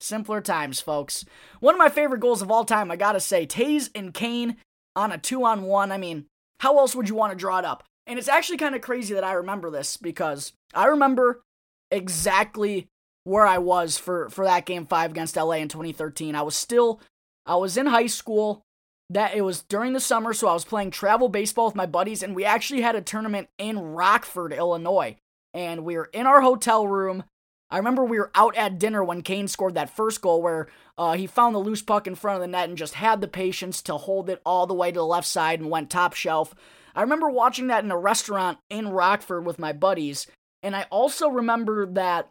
Simpler 0.00 0.40
times, 0.40 0.80
folks. 0.80 1.24
One 1.60 1.76
of 1.76 1.78
my 1.78 1.90
favorite 1.90 2.20
goals 2.20 2.42
of 2.42 2.50
all 2.50 2.64
time, 2.64 2.90
I 2.90 2.96
gotta 2.96 3.20
say, 3.20 3.46
Toews 3.46 3.88
and 3.94 4.12
Kane 4.12 4.56
on 4.96 5.12
a 5.12 5.18
two 5.18 5.44
on 5.44 5.62
one. 5.62 5.92
I 5.92 5.98
mean, 5.98 6.26
how 6.60 6.78
else 6.78 6.94
would 6.94 7.08
you 7.08 7.14
want 7.14 7.32
to 7.32 7.38
draw 7.38 7.58
it 7.58 7.64
up? 7.64 7.84
And 8.06 8.18
it's 8.18 8.28
actually 8.28 8.58
kind 8.58 8.74
of 8.74 8.80
crazy 8.80 9.14
that 9.14 9.24
I 9.24 9.32
remember 9.32 9.70
this 9.70 9.96
because 9.96 10.52
I 10.74 10.86
remember 10.86 11.42
exactly 11.90 12.88
where 13.24 13.46
I 13.46 13.58
was 13.58 13.98
for, 13.98 14.28
for 14.30 14.44
that 14.44 14.66
game 14.66 14.86
five 14.86 15.10
against 15.10 15.36
LA 15.36 15.54
in 15.54 15.68
2013. 15.68 16.34
I 16.34 16.42
was 16.42 16.54
still 16.56 17.00
I 17.46 17.56
was 17.56 17.76
in 17.76 17.86
high 17.86 18.06
school. 18.08 18.62
That 19.08 19.36
it 19.36 19.42
was 19.42 19.62
during 19.62 19.92
the 19.92 20.00
summer, 20.00 20.32
so 20.32 20.48
I 20.48 20.52
was 20.52 20.64
playing 20.64 20.90
travel 20.90 21.28
baseball 21.28 21.66
with 21.66 21.76
my 21.76 21.86
buddies, 21.86 22.24
and 22.24 22.34
we 22.34 22.44
actually 22.44 22.80
had 22.80 22.96
a 22.96 23.00
tournament 23.00 23.48
in 23.56 23.78
Rockford, 23.78 24.52
Illinois. 24.52 25.14
And 25.54 25.84
we 25.84 25.96
were 25.96 26.10
in 26.12 26.26
our 26.26 26.40
hotel 26.40 26.88
room. 26.88 27.22
I 27.70 27.78
remember 27.78 28.04
we 28.04 28.18
were 28.18 28.30
out 28.34 28.56
at 28.56 28.78
dinner 28.78 29.02
when 29.02 29.22
Kane 29.22 29.48
scored 29.48 29.74
that 29.74 29.90
first 29.90 30.20
goal 30.20 30.40
where 30.40 30.68
uh, 30.96 31.14
he 31.14 31.26
found 31.26 31.54
the 31.54 31.60
loose 31.60 31.82
puck 31.82 32.06
in 32.06 32.14
front 32.14 32.36
of 32.36 32.40
the 32.40 32.46
net 32.46 32.68
and 32.68 32.78
just 32.78 32.94
had 32.94 33.20
the 33.20 33.28
patience 33.28 33.82
to 33.82 33.96
hold 33.96 34.30
it 34.30 34.40
all 34.46 34.66
the 34.66 34.74
way 34.74 34.90
to 34.92 35.00
the 35.00 35.04
left 35.04 35.26
side 35.26 35.60
and 35.60 35.70
went 35.70 35.90
top 35.90 36.14
shelf. 36.14 36.54
I 36.94 37.02
remember 37.02 37.28
watching 37.28 37.66
that 37.66 37.84
in 37.84 37.90
a 37.90 37.98
restaurant 37.98 38.58
in 38.70 38.88
Rockford 38.88 39.44
with 39.44 39.58
my 39.58 39.72
buddies. 39.72 40.26
And 40.62 40.76
I 40.76 40.86
also 40.90 41.28
remember 41.28 41.86
that 41.86 42.30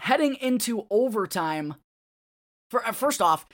heading 0.00 0.34
into 0.34 0.86
overtime, 0.90 1.76
for, 2.70 2.86
uh, 2.86 2.92
first 2.92 3.22
off, 3.22 3.46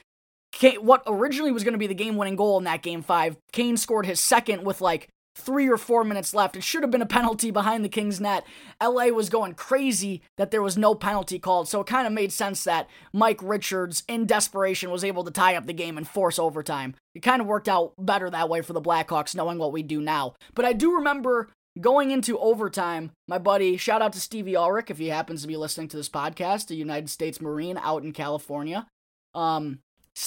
Kane, 0.50 0.84
what 0.84 1.02
originally 1.06 1.52
was 1.52 1.64
going 1.64 1.72
to 1.72 1.78
be 1.78 1.86
the 1.86 1.94
game 1.94 2.16
winning 2.16 2.36
goal 2.36 2.58
in 2.58 2.64
that 2.64 2.82
game 2.82 3.02
five, 3.02 3.36
Kane 3.52 3.76
scored 3.76 4.06
his 4.06 4.20
second 4.20 4.64
with 4.64 4.80
like 4.80 5.08
three 5.34 5.68
or 5.68 5.76
four 5.76 6.04
minutes 6.04 6.34
left. 6.34 6.56
It 6.56 6.62
should 6.62 6.82
have 6.82 6.90
been 6.90 7.02
a 7.02 7.06
penalty 7.06 7.50
behind 7.50 7.84
the 7.84 7.88
Kings 7.88 8.20
net. 8.20 8.44
LA 8.82 9.06
was 9.06 9.28
going 9.28 9.54
crazy 9.54 10.22
that 10.36 10.50
there 10.50 10.62
was 10.62 10.76
no 10.76 10.94
penalty 10.94 11.38
called, 11.38 11.68
so 11.68 11.80
it 11.80 11.86
kind 11.86 12.06
of 12.06 12.12
made 12.12 12.32
sense 12.32 12.64
that 12.64 12.88
Mike 13.12 13.40
Richards, 13.42 14.02
in 14.08 14.26
desperation, 14.26 14.90
was 14.90 15.04
able 15.04 15.24
to 15.24 15.30
tie 15.30 15.56
up 15.56 15.66
the 15.66 15.72
game 15.72 15.96
and 15.96 16.06
force 16.06 16.38
overtime. 16.38 16.94
It 17.14 17.20
kind 17.20 17.40
of 17.40 17.46
worked 17.46 17.68
out 17.68 17.94
better 17.98 18.28
that 18.30 18.48
way 18.48 18.62
for 18.62 18.72
the 18.72 18.80
Blackhawks, 18.80 19.34
knowing 19.34 19.58
what 19.58 19.72
we 19.72 19.82
do 19.82 20.00
now. 20.00 20.34
But 20.54 20.64
I 20.64 20.72
do 20.72 20.94
remember 20.94 21.48
going 21.80 22.10
into 22.10 22.38
overtime, 22.38 23.12
my 23.26 23.38
buddy, 23.38 23.76
shout 23.76 24.02
out 24.02 24.12
to 24.12 24.20
Stevie 24.20 24.56
Ulrich 24.56 24.90
if 24.90 24.98
he 24.98 25.08
happens 25.08 25.42
to 25.42 25.48
be 25.48 25.56
listening 25.56 25.88
to 25.88 25.96
this 25.96 26.08
podcast, 26.08 26.70
a 26.70 26.74
United 26.74 27.08
States 27.08 27.40
Marine 27.40 27.78
out 27.78 28.02
in 28.02 28.12
California. 28.12 28.86
Um, 29.34 29.78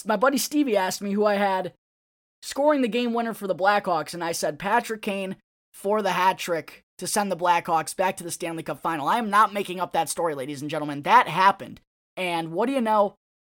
my 0.06 0.15
buddy 0.15 0.38
Stevie 0.38 0.78
asked 0.78 1.02
me 1.02 1.12
who 1.12 1.26
I 1.26 1.36
had 1.36 1.74
scoring 2.45 2.81
the 2.81 2.88
game 2.88 3.12
winner 3.12 3.34
for 3.34 3.47
the 3.47 3.55
Blackhawks, 3.55 4.13
and 4.13 4.23
I 4.23 4.31
said 4.31 4.60
Patrick 4.60 5.01
Kane 5.01 5.36
for 5.73 6.03
the 6.03 6.12
hat 6.12 6.38
trick 6.38 6.84
to 6.99 7.08
send 7.08 7.31
the 7.31 7.36
Blackhawks 7.36 7.95
back 7.95 8.15
to 8.17 8.23
the 8.23 8.29
Stanley 8.29 8.62
Cup 8.62 8.79
final. 8.79 9.08
I 9.08 9.17
am 9.17 9.31
not 9.31 9.51
making 9.51 9.79
up 9.79 9.93
that 9.93 10.10
story, 10.10 10.36
ladies 10.36 10.62
and 10.62 10.69
gentlemen. 10.69 11.01
That 11.01 11.27
happened. 11.27 11.81
And 12.15 12.51
what 12.51 12.67
do 12.67 12.73
you 12.73 12.81
know? 12.81 13.15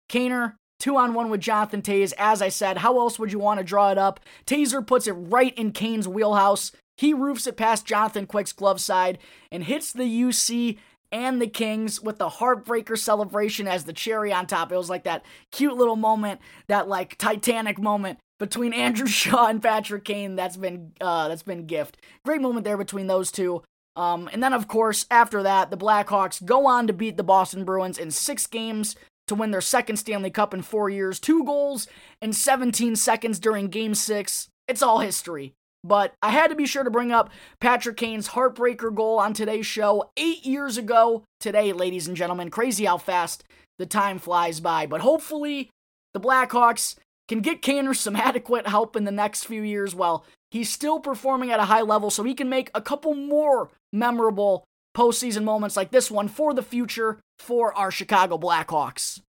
Kaner, 0.09 0.55
two 0.81 0.97
on 0.97 1.13
one 1.13 1.29
with 1.29 1.43
Jonathan 1.43 1.83
Toews. 1.83 2.15
As 2.17 2.41
I 2.41 2.49
said, 2.49 2.79
how 2.79 2.99
else 2.99 3.19
would 3.19 3.31
you 3.31 3.39
want 3.39 3.59
to 3.59 3.65
draw 3.65 3.93
it 3.93 3.99
up? 3.99 4.21
Tazer 4.47 4.85
puts 4.85 5.07
it 5.07 5.13
right 5.13 5.57
in 5.57 5.73
Kane's 5.73 6.09
wheelhouse. 6.09 6.73
He 6.97 7.13
roofs 7.13 7.47
it 7.47 7.59
past 7.59 7.87
Jonathan 7.87 8.27
Quick's 8.27 8.53
glove 8.53 8.81
side 8.81 9.19
and 9.53 9.65
hits 9.65 9.93
the 9.93 10.05
UC 10.05 10.79
and 11.13 11.41
the 11.41 11.47
Kings 11.47 12.01
with 12.01 12.19
the 12.19 12.29
heartbreaker 12.29 12.97
celebration 12.97 13.69
as 13.69 13.85
the 13.85 13.93
cherry 13.93 14.33
on 14.33 14.47
top. 14.47 14.73
It 14.73 14.77
was 14.77 14.91
like 14.91 15.05
that 15.05 15.25
cute 15.53 15.77
little 15.77 15.97
moment, 15.97 16.41
that 16.69 16.89
like 16.89 17.19
Titanic 17.19 17.79
moment 17.79 18.19
between 18.39 18.73
Andrew 18.73 19.07
Shaw 19.09 19.47
and 19.47 19.63
Patrick 19.63 20.05
Kane. 20.05 20.37
That's 20.37 20.57
been 20.57 20.93
uh, 21.01 21.29
that's 21.29 21.43
been 21.43 21.67
gift. 21.67 21.99
Great 22.25 22.41
moment 22.41 22.65
there 22.65 22.77
between 22.77 23.07
those 23.07 23.31
two. 23.31 23.63
Um, 23.97 24.29
and 24.33 24.43
then 24.43 24.53
of 24.53 24.69
course 24.69 25.07
after 25.11 25.43
that, 25.43 25.71
the 25.71 25.77
Blackhawks 25.77 26.45
go 26.45 26.67
on 26.67 26.87
to 26.87 26.93
beat 26.93 27.17
the 27.17 27.25
Boston 27.25 27.65
Bruins 27.65 27.99
in 27.99 28.11
six 28.11 28.47
games 28.47 28.97
to 29.27 29.35
win 29.35 29.51
their 29.51 29.61
second 29.61 29.97
Stanley 29.97 30.31
Cup 30.31 30.55
in 30.55 30.63
four 30.63 30.89
years. 30.89 31.21
Two 31.21 31.45
goals 31.45 31.87
in 32.21 32.33
17 32.33 32.97
seconds 32.97 33.39
during 33.39 33.69
Game 33.69 33.95
Six. 33.95 34.49
It's 34.67 34.83
all 34.83 35.01
history. 35.01 35.55
But 35.85 36.15
I 36.23 36.31
had 36.31 36.49
to 36.49 36.57
be 36.57 36.67
sure 36.67 36.83
to 36.83 36.91
bring 36.91 37.13
up 37.13 37.31
Patrick 37.61 37.97
Kane's 37.97 38.31
heartbreaker 38.31 38.93
goal 38.93 39.19
on 39.19 39.33
today's 39.33 39.67
show 39.67 40.11
eight 40.17 40.45
years 40.45 40.77
ago 40.77 41.23
today, 41.39 41.73
ladies 41.73 42.09
and 42.09 42.17
gentlemen. 42.17 42.51
Crazy 42.51 42.85
how 42.85 42.99
fast 42.99 43.45
the 43.79 43.87
time 43.87 44.19
flies 44.19 44.59
by. 44.59 44.87
But 44.87 45.03
hopefully, 45.03 45.71
the 46.15 46.21
Blackhawks 46.21 46.97
can 47.29 47.41
get 47.41 47.63
Kaner 47.63 47.95
some 47.97 48.17
adequate 48.17 48.67
help 48.67 48.97
in 48.97 49.05
the 49.05 49.13
next 49.13 49.45
few 49.45 49.63
years 49.63 49.95
while 49.95 50.25
he's 50.51 50.71
still 50.71 50.99
performing 50.99 51.51
at 51.51 51.61
a 51.61 51.65
high 51.65 51.83
level 51.83 52.11
so 52.11 52.25
he 52.25 52.35
can 52.35 52.49
make 52.49 52.71
a 52.75 52.81
couple 52.81 53.15
more 53.15 53.71
memorable 53.93 54.65
postseason 54.97 55.45
moments 55.45 55.77
like 55.77 55.91
this 55.91 56.11
one 56.11 56.27
for 56.27 56.53
the 56.53 56.63
future 56.63 57.21
for 57.39 57.73
our 57.75 57.91
Chicago 57.91 58.37
Blackhawks. 58.37 59.21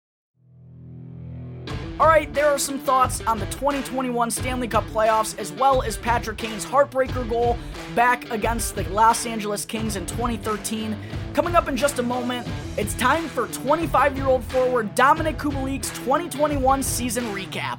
All 2.00 2.08
right, 2.08 2.34
there 2.34 2.48
are 2.48 2.58
some 2.58 2.80
thoughts 2.80 3.20
on 3.28 3.40
the 3.40 3.46
2021 3.48 4.32
Stanley 4.32 4.70
Cup 4.70 4.86
playoffs, 4.86 5.38
as 5.38 5.52
well 5.52 5.82
as 5.82 5.98
Patrick 5.98 6.38
Kane's 6.38 6.66
heartbreaker 6.66 7.30
goal 7.30 7.58
back 7.94 8.32
against 8.32 8.76
the 8.76 8.84
Los 8.90 9.26
Angeles 9.26 9.66
Kings 9.66 9.98
in 9.98 10.06
2013. 10.06 10.96
Coming 11.34 11.56
up 11.56 11.68
in 11.68 11.76
just 11.76 12.00
a 12.00 12.04
moment, 12.04 12.48
it's 12.80 12.94
time 12.94 13.28
for 13.28 13.48
25 13.48 14.16
year 14.16 14.28
old 14.28 14.42
forward 14.46 14.96
Dominik 14.96 15.36
Kubalik's 15.36 15.90
2021 16.00 16.82
season 16.82 17.26
recap. 17.26 17.78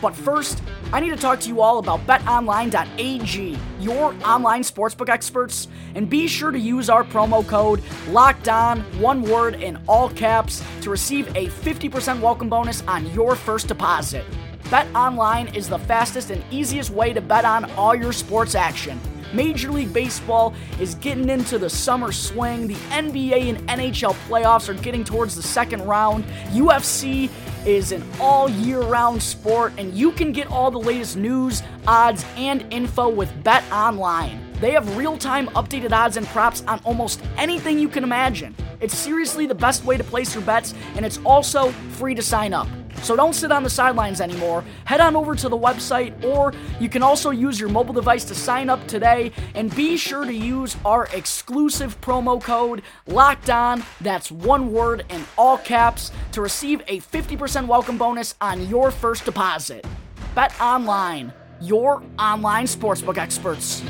But 0.00 0.16
first, 0.16 0.62
I 0.94 1.00
need 1.00 1.10
to 1.10 1.16
talk 1.16 1.40
to 1.40 1.48
you 1.48 1.60
all 1.60 1.78
about 1.78 2.06
betonline.ag, 2.06 3.58
your 3.78 4.14
online 4.26 4.62
sportsbook 4.62 5.10
experts, 5.10 5.68
and 5.94 6.08
be 6.08 6.26
sure 6.26 6.50
to 6.50 6.58
use 6.58 6.88
our 6.88 7.04
promo 7.04 7.46
code 7.46 7.82
locked 8.08 8.48
on, 8.48 8.80
one 8.98 9.20
word 9.20 9.56
in 9.56 9.78
all 9.86 10.08
caps, 10.08 10.64
to 10.80 10.88
receive 10.88 11.28
a 11.36 11.48
50% 11.48 12.18
welcome 12.20 12.48
bonus 12.48 12.82
on 12.88 13.12
your 13.12 13.36
first 13.36 13.68
deposit. 13.68 14.24
BetOnline 14.64 15.54
is 15.54 15.68
the 15.68 15.80
fastest 15.80 16.30
and 16.30 16.42
easiest 16.50 16.88
way 16.88 17.12
to 17.12 17.20
bet 17.20 17.44
on 17.44 17.70
all 17.72 17.94
your 17.94 18.14
sports 18.14 18.54
action. 18.54 18.98
Major 19.32 19.70
League 19.70 19.92
Baseball 19.92 20.54
is 20.80 20.94
getting 20.96 21.28
into 21.28 21.58
the 21.58 21.70
summer 21.70 22.12
swing. 22.12 22.66
The 22.66 22.74
NBA 22.74 23.48
and 23.48 23.58
NHL 23.68 24.14
playoffs 24.28 24.68
are 24.68 24.74
getting 24.74 25.04
towards 25.04 25.36
the 25.36 25.42
second 25.42 25.82
round. 25.82 26.24
UFC 26.50 27.30
is 27.66 27.92
an 27.92 28.02
all 28.20 28.48
year 28.48 28.80
round 28.80 29.22
sport, 29.22 29.72
and 29.78 29.92
you 29.94 30.12
can 30.12 30.32
get 30.32 30.50
all 30.50 30.70
the 30.70 30.78
latest 30.78 31.16
news, 31.16 31.62
odds, 31.86 32.24
and 32.36 32.64
info 32.72 33.08
with 33.08 33.32
Bet 33.44 33.64
Online. 33.70 34.40
They 34.60 34.72
have 34.72 34.96
real 34.96 35.16
time 35.16 35.46
updated 35.48 35.92
odds 35.92 36.16
and 36.16 36.26
props 36.28 36.64
on 36.66 36.80
almost 36.84 37.22
anything 37.36 37.78
you 37.78 37.88
can 37.88 38.02
imagine. 38.02 38.54
It's 38.80 38.96
seriously 38.96 39.46
the 39.46 39.54
best 39.54 39.84
way 39.84 39.96
to 39.96 40.04
place 40.04 40.34
your 40.34 40.44
bets, 40.44 40.74
and 40.96 41.04
it's 41.04 41.18
also 41.24 41.70
free 41.98 42.14
to 42.14 42.22
sign 42.22 42.52
up. 42.52 42.68
So 43.02 43.16
don't 43.16 43.32
sit 43.32 43.50
on 43.52 43.62
the 43.62 43.70
sidelines 43.70 44.20
anymore. 44.20 44.64
Head 44.84 45.00
on 45.00 45.16
over 45.16 45.34
to 45.34 45.48
the 45.48 45.56
website, 45.58 46.22
or 46.24 46.52
you 46.80 46.88
can 46.88 47.02
also 47.02 47.30
use 47.30 47.58
your 47.58 47.68
mobile 47.68 47.94
device 47.94 48.24
to 48.26 48.34
sign 48.34 48.68
up 48.68 48.86
today. 48.86 49.32
And 49.54 49.74
be 49.74 49.96
sure 49.96 50.24
to 50.24 50.32
use 50.32 50.76
our 50.84 51.06
exclusive 51.14 52.00
promo 52.00 52.42
code 52.42 52.82
Locked 53.06 53.50
On. 53.50 53.82
That's 54.00 54.30
one 54.30 54.72
word 54.72 55.04
in 55.10 55.24
all 55.36 55.58
caps 55.58 56.12
to 56.32 56.42
receive 56.42 56.82
a 56.88 57.00
50% 57.00 57.66
welcome 57.66 57.98
bonus 57.98 58.34
on 58.40 58.66
your 58.68 58.90
first 58.90 59.24
deposit. 59.24 59.86
Bet 60.34 60.58
online, 60.60 61.32
your 61.60 62.02
online 62.18 62.66
sportsbook 62.66 63.18
experts. 63.18 63.82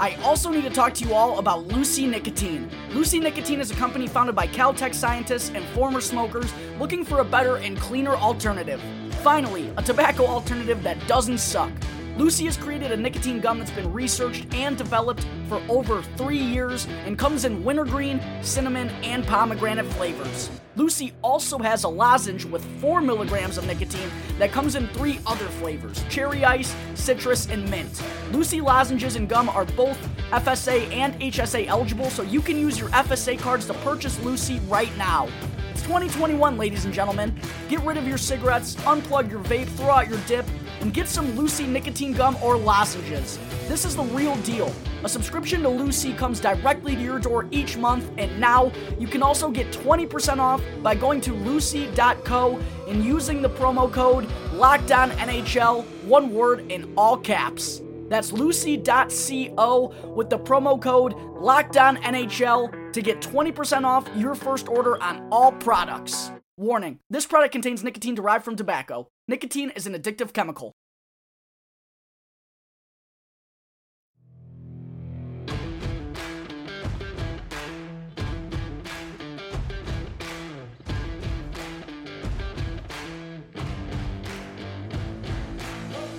I 0.00 0.14
also 0.22 0.50
need 0.50 0.64
to 0.64 0.70
talk 0.70 0.94
to 0.94 1.04
you 1.04 1.14
all 1.14 1.38
about 1.38 1.66
Lucy 1.66 2.06
Nicotine. 2.06 2.68
Lucy 2.90 3.20
Nicotine 3.20 3.60
is 3.60 3.70
a 3.70 3.74
company 3.74 4.06
founded 4.08 4.34
by 4.34 4.46
Caltech 4.46 4.94
scientists 4.94 5.50
and 5.54 5.64
former 5.66 6.00
smokers 6.00 6.52
looking 6.78 7.04
for 7.04 7.20
a 7.20 7.24
better 7.24 7.56
and 7.56 7.78
cleaner 7.78 8.16
alternative. 8.16 8.82
Finally, 9.22 9.72
a 9.76 9.82
tobacco 9.82 10.26
alternative 10.26 10.82
that 10.82 10.98
doesn't 11.06 11.38
suck. 11.38 11.70
Lucy 12.18 12.44
has 12.44 12.58
created 12.58 12.92
a 12.92 12.96
nicotine 12.96 13.40
gum 13.40 13.58
that's 13.58 13.70
been 13.70 13.90
researched 13.90 14.52
and 14.54 14.76
developed 14.76 15.26
for 15.48 15.62
over 15.68 16.02
three 16.16 16.38
years 16.38 16.86
and 17.06 17.18
comes 17.18 17.46
in 17.46 17.64
wintergreen, 17.64 18.20
cinnamon, 18.42 18.90
and 19.02 19.26
pomegranate 19.26 19.86
flavors. 19.92 20.50
Lucy 20.76 21.14
also 21.22 21.58
has 21.58 21.84
a 21.84 21.88
lozenge 21.88 22.44
with 22.44 22.64
4 22.80 23.00
milligrams 23.00 23.56
of 23.56 23.66
nicotine 23.66 24.10
that 24.38 24.52
comes 24.52 24.74
in 24.74 24.86
three 24.88 25.20
other 25.26 25.46
flavors 25.46 26.04
cherry 26.10 26.44
ice, 26.44 26.74
citrus, 26.94 27.48
and 27.48 27.68
mint. 27.70 28.02
Lucy 28.30 28.60
lozenges 28.60 29.16
and 29.16 29.28
gum 29.28 29.48
are 29.48 29.64
both 29.64 29.98
FSA 30.30 30.92
and 30.92 31.14
HSA 31.20 31.66
eligible, 31.66 32.10
so 32.10 32.22
you 32.22 32.42
can 32.42 32.58
use 32.58 32.78
your 32.78 32.90
FSA 32.90 33.38
cards 33.38 33.66
to 33.66 33.74
purchase 33.74 34.20
Lucy 34.20 34.60
right 34.68 34.94
now. 34.98 35.28
It's 35.70 35.82
2021, 35.82 36.58
ladies 36.58 36.84
and 36.84 36.92
gentlemen. 36.92 37.34
Get 37.68 37.80
rid 37.80 37.96
of 37.96 38.06
your 38.06 38.18
cigarettes, 38.18 38.76
unplug 38.76 39.30
your 39.30 39.40
vape, 39.44 39.68
throw 39.68 39.90
out 39.90 40.08
your 40.08 40.20
dip, 40.26 40.46
and 40.82 40.92
get 40.92 41.08
some 41.08 41.34
Lucy 41.36 41.66
nicotine 41.66 42.12
gum 42.12 42.36
or 42.42 42.58
lozenges. 42.58 43.38
This 43.68 43.84
is 43.84 43.96
the 43.96 44.02
real 44.02 44.36
deal. 44.38 44.72
A 45.04 45.08
subscription 45.08 45.62
to 45.62 45.68
Lucy 45.68 46.12
comes 46.12 46.40
directly 46.40 46.94
to 46.94 47.00
your 47.00 47.18
door 47.18 47.48
each 47.50 47.76
month, 47.76 48.10
and 48.18 48.38
now 48.38 48.70
you 48.98 49.06
can 49.06 49.22
also 49.22 49.50
get 49.50 49.72
20% 49.72 50.38
off 50.38 50.62
by 50.82 50.94
going 50.94 51.20
to 51.22 51.32
lucy.co 51.32 52.60
and 52.88 53.04
using 53.04 53.40
the 53.40 53.50
promo 53.50 53.90
code 53.90 54.26
LOCKEDONNHL, 54.52 55.84
one 56.04 56.34
word 56.34 56.70
in 56.70 56.92
all 56.96 57.16
caps. 57.16 57.80
That's 58.08 58.32
lucy.co 58.32 59.94
with 60.14 60.28
the 60.28 60.38
promo 60.38 60.80
code 60.80 61.14
LOCKEDONNHL 61.14 62.92
to 62.92 63.00
get 63.00 63.20
20% 63.22 63.84
off 63.84 64.08
your 64.16 64.34
first 64.34 64.68
order 64.68 65.02
on 65.02 65.26
all 65.30 65.52
products. 65.52 66.30
Warning 66.58 66.98
this 67.08 67.24
product 67.24 67.52
contains 67.52 67.82
nicotine 67.82 68.14
derived 68.14 68.44
from 68.44 68.56
tobacco. 68.56 69.08
Nicotine 69.26 69.70
is 69.70 69.86
an 69.86 69.94
addictive 69.94 70.34
chemical. 70.34 70.72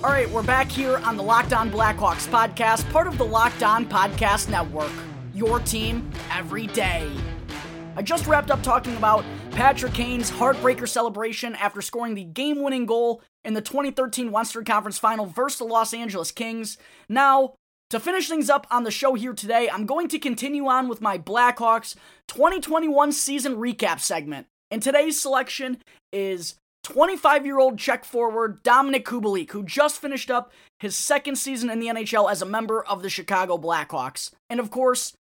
All 0.04 0.10
right, 0.10 0.30
we're 0.32 0.44
back 0.44 0.70
here 0.70 0.98
on 0.98 1.16
the 1.16 1.24
Locked 1.24 1.54
On 1.54 1.70
Blackhawks 1.70 2.28
podcast, 2.28 2.92
part 2.92 3.06
of 3.06 3.18
the 3.20 3.24
Locked 3.24 3.62
On 3.62 3.86
Podcast 3.86 4.50
Network. 4.50 4.92
Your 5.34 5.60
team 5.60 6.12
every 6.32 6.68
day. 6.68 7.10
I 7.96 8.02
just 8.02 8.26
wrapped 8.26 8.50
up 8.50 8.64
talking 8.64 8.98
about 8.98 9.24
Patrick 9.52 9.94
Kane's 9.94 10.32
heartbreaker 10.32 10.90
celebration 10.90 11.54
after 11.56 11.80
scoring 11.80 12.16
the 12.16 12.24
game 12.24 12.64
winning 12.64 12.88
goal 12.88 13.22
in 13.46 13.54
the 13.54 13.62
2013 13.62 14.32
Western 14.32 14.66
Conference 14.66 14.98
Final 14.98 15.28
versus 15.28 15.60
the 15.60 15.66
Los 15.66 15.94
Angeles 15.94 16.32
Kings. 16.32 16.80
Now, 17.08 17.54
to 17.92 18.00
finish 18.00 18.28
things 18.28 18.50
up 18.50 18.66
on 18.72 18.84
the 18.84 18.90
show 18.90 19.14
here 19.14 19.34
today, 19.34 19.70
I'm 19.70 19.86
going 19.86 20.08
to 20.08 20.18
continue 20.18 20.66
on 20.68 20.88
with 20.88 21.02
my 21.02 21.20
Blackhawks 21.20 21.96
2021 22.30 23.12
season 23.12 23.58
recap 23.58 24.00
segment. 24.00 24.48
And 24.72 24.82
today's 24.82 25.22
selection 25.22 25.78
is 26.12 26.56
25 26.86 27.46
year 27.46 27.60
old 27.60 27.78
Czech 27.78 28.06
forward 28.06 28.64
Dominik 28.64 29.04
Kubalik, 29.04 29.52
who 29.52 29.64
just 29.64 30.02
finished 30.02 30.32
up 30.32 30.52
his 30.80 30.98
second 30.98 31.36
season 31.36 31.70
in 31.70 31.80
the 31.80 31.88
NHL 31.88 32.32
as 32.32 32.42
a 32.42 32.48
member 32.48 32.84
of 32.84 33.04
the 33.04 33.10
Chicago 33.10 33.60
Blackhawks. 33.60 34.32
And 34.50 34.60
of 34.60 34.72
course, 34.72 35.14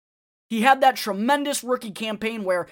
he 0.53 0.61
had 0.61 0.81
that 0.81 0.95
tremendous 0.95 1.63
rookie 1.63 1.89
campaign 1.89 2.43
where 2.43 2.67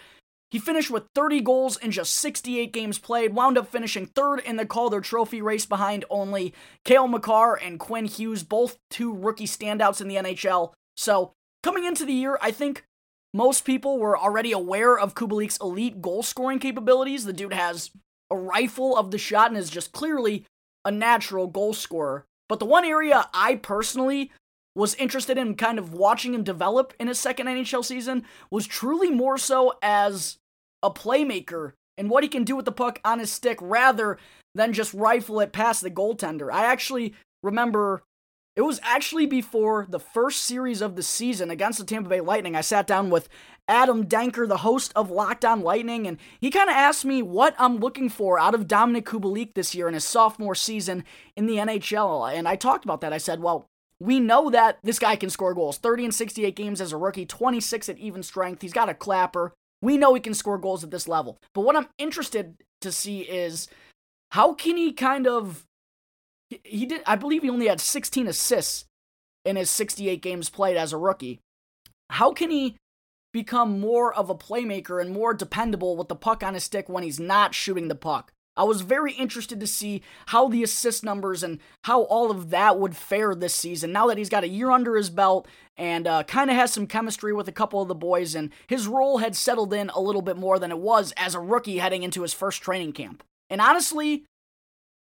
he 0.52 0.60
finished 0.60 0.92
with 0.92 1.08
30 1.16 1.42
goals 1.42 1.78
in 1.78 1.90
just 1.90 2.14
68 2.14 2.72
games 2.72 3.00
played, 3.00 3.34
wound 3.34 3.58
up 3.58 3.72
finishing 3.72 4.06
third 4.06 4.40
in 4.40 4.58
the 4.58 4.68
Calder 4.68 5.02
Trophy 5.02 5.42
race 5.42 5.66
behind 5.66 6.06
only 6.08 6.54
Cale 6.86 7.08
Makar 7.08 7.56
and 7.56 7.80
Quinn 7.80 8.06
Hughes, 8.06 8.44
both 8.44 8.78
two 8.92 9.12
rookie 9.12 9.48
standouts 9.48 10.00
in 10.00 10.08
the 10.08 10.18
NHL. 10.18 10.74
So, 10.96 11.34
coming 11.64 11.86
into 11.86 12.06
the 12.06 12.14
year, 12.14 12.38
I 12.40 12.52
think 12.52 12.86
most 13.34 13.66
people 13.66 13.98
were 13.98 14.16
already 14.16 14.52
aware 14.52 15.00
of 15.00 15.16
Kubalik's 15.16 15.58
elite 15.58 16.04
goal 16.04 16.22
scoring 16.22 16.60
capabilities. 16.60 17.26
The 17.26 17.34
dude 17.34 17.54
has 17.54 17.90
a 18.30 18.36
rifle 18.36 18.96
of 18.96 19.10
the 19.10 19.18
shot 19.18 19.50
and 19.50 19.58
is 19.58 19.72
just 19.72 19.92
clearly 19.92 20.46
a 20.86 20.92
natural 20.92 21.48
goal 21.48 21.74
scorer. 21.74 22.26
But 22.48 22.60
the 22.60 22.66
one 22.66 22.86
area 22.86 23.28
I 23.34 23.56
personally 23.56 24.32
was 24.76 24.96
interested 24.96 25.38
in 25.38 25.56
kind 25.56 25.78
of 25.78 25.94
watching 25.94 26.34
him 26.34 26.44
develop 26.44 26.94
in 27.00 27.08
his 27.08 27.20
second 27.20 27.48
NHL 27.48 27.84
season 27.84 28.24
was 28.50 28.68
truly 28.68 29.10
more 29.10 29.38
so 29.38 29.74
as 29.82 30.38
a 30.82 30.90
playmaker 30.90 31.74
and 31.98 32.10
what 32.10 32.24
he 32.24 32.30
can 32.30 32.44
do 32.44 32.56
with 32.56 32.66
the 32.66 32.72
puck 32.72 33.00
on 33.04 33.20
his 33.20 33.32
stick 33.32 33.58
rather 33.62 34.18
than 34.56 34.74
just 34.74 34.94
rifle 34.94 35.40
it 35.40 35.52
past 35.52 35.82
the 35.82 35.92
goaltender. 35.92 36.52
I 36.52 36.66
actually 36.66 37.14
remember 37.44 38.04
it 38.56 38.62
was 38.62 38.82
actually 38.84 39.26
before 39.26 39.88
the 39.90 40.00
first 40.00 40.42
series 40.44 40.82
of 40.82 40.96
the 40.96 41.04
season 41.04 41.50
against 41.50 41.80
the 41.80 41.86
Tampa 41.86 42.10
Bay 42.10 42.20
Lightning. 42.20 42.56
I 42.56 42.62
sat 42.62 42.86
down 42.86 43.10
with 43.10 43.30
Adam 43.68 44.06
Danker, 44.06 44.46
the 44.46 44.58
host 44.58 44.92
of 44.94 45.10
Locked 45.10 45.46
On 45.46 45.62
Lightning, 45.62 46.06
and 46.06 46.18
he 46.42 46.50
kind 46.50 46.70
of 46.70 46.76
asked 46.76 47.06
me 47.06 47.22
what 47.22 47.56
I'm 47.58 47.78
looking 47.78 48.10
for 48.10 48.38
out 48.38 48.54
of 48.54 48.68
Dominik 48.68 49.04
Kubalik 49.04 49.54
this 49.54 49.74
year 49.74 49.88
in 49.88 49.94
his 49.94 50.04
sophomore 50.04 50.56
season 50.56 51.06
in 51.38 51.46
the 51.46 51.56
NHL. 51.58 52.34
And 52.34 52.46
I 52.46 52.58
talked 52.58 52.84
about 52.84 53.00
that. 53.02 53.14
I 53.14 53.18
said, 53.18 53.42
well, 53.42 53.68
we 54.02 54.20
know 54.20 54.50
that 54.50 54.80
this 54.82 54.98
guy 54.98 55.16
can 55.16 55.30
score 55.30 55.54
goals 55.54 55.78
30 55.78 56.06
and 56.06 56.16
68 56.16 56.56
games 56.56 56.82
as 56.82 56.92
a 56.92 56.98
rookie, 56.98 57.28
26 57.28 57.88
at 57.88 58.00
even 58.00 58.24
strength. 58.24 58.64
He's 58.64 58.74
got 58.74 58.90
a 58.90 58.96
clapper. 58.96 59.54
We 59.80 59.96
know 59.96 60.16
he 60.16 60.20
can 60.20 60.34
score 60.34 60.58
goals 60.58 60.84
at 60.84 60.90
this 60.90 61.08
level. 61.08 61.38
But 61.54 61.62
what 61.62 61.76
I'm 61.76 61.88
interested 62.00 62.56
to 62.82 62.92
see 62.92 63.22
is 63.22 63.68
how 64.32 64.56
can 64.56 64.76
he 64.76 64.92
kind 64.92 65.28
of 65.28 65.66
he 66.64 66.88
did 66.88 67.04
I 67.06 67.16
believe 67.16 67.44
he 67.44 67.50
only 67.52 67.68
had 67.68 67.80
16 67.80 68.28
assists 68.28 68.86
in 69.46 69.56
his 69.56 69.70
68 69.70 70.20
games 70.20 70.50
played 70.50 70.78
as 70.78 70.94
a 70.94 70.98
rookie. 70.98 71.40
How 72.10 72.32
can 72.34 72.50
he 72.50 72.78
become 73.32 73.80
more 73.80 74.12
of 74.12 74.32
a 74.32 74.36
playmaker 74.36 75.00
and 75.00 75.14
more 75.14 75.36
dependable 75.36 75.96
with 75.96 76.08
the 76.08 76.16
puck 76.16 76.42
on 76.42 76.56
his 76.56 76.64
stick 76.64 76.90
when 76.90 77.04
he's 77.04 77.20
not 77.20 77.54
shooting 77.54 77.88
the 77.88 77.94
puck? 77.94 78.34
I 78.58 78.64
was 78.64 78.82
very 78.82 79.14
interested 79.14 79.60
to 79.60 79.68
see 79.68 80.02
how 80.28 80.50
the 80.50 80.64
assist 80.64 81.04
numbers 81.04 81.42
and 81.42 81.60
how 81.86 82.02
all 82.04 82.30
of 82.30 82.50
that 82.50 82.78
would 82.78 82.96
fare 82.96 83.34
this 83.34 83.56
season. 83.56 83.92
Now 83.92 84.08
that 84.08 84.18
he's 84.18 84.30
got 84.30 84.44
a 84.44 84.50
year 84.50 84.72
under 84.72 84.98
his 84.98 85.10
belt 85.10 85.48
and 85.78 86.06
uh, 86.06 86.24
kind 86.24 86.50
of 86.50 86.56
has 86.58 86.74
some 86.74 86.86
chemistry 86.86 87.34
with 87.34 87.48
a 87.48 87.54
couple 87.54 87.82
of 87.82 87.88
the 87.88 87.96
boys, 87.96 88.36
and 88.36 88.52
his 88.68 88.88
role 88.88 89.20
had 89.20 89.36
settled 89.36 89.74
in 89.74 89.90
a 89.90 90.02
little 90.02 90.22
bit 90.22 90.38
more 90.38 90.60
than 90.60 90.72
it 90.72 90.80
was 90.80 91.14
as 91.18 91.34
a 91.34 91.40
rookie 91.40 91.78
heading 91.78 92.04
into 92.04 92.22
his 92.22 92.34
first 92.34 92.62
training 92.62 92.92
camp. 92.92 93.24
And 93.50 93.62
honestly, 93.62 94.26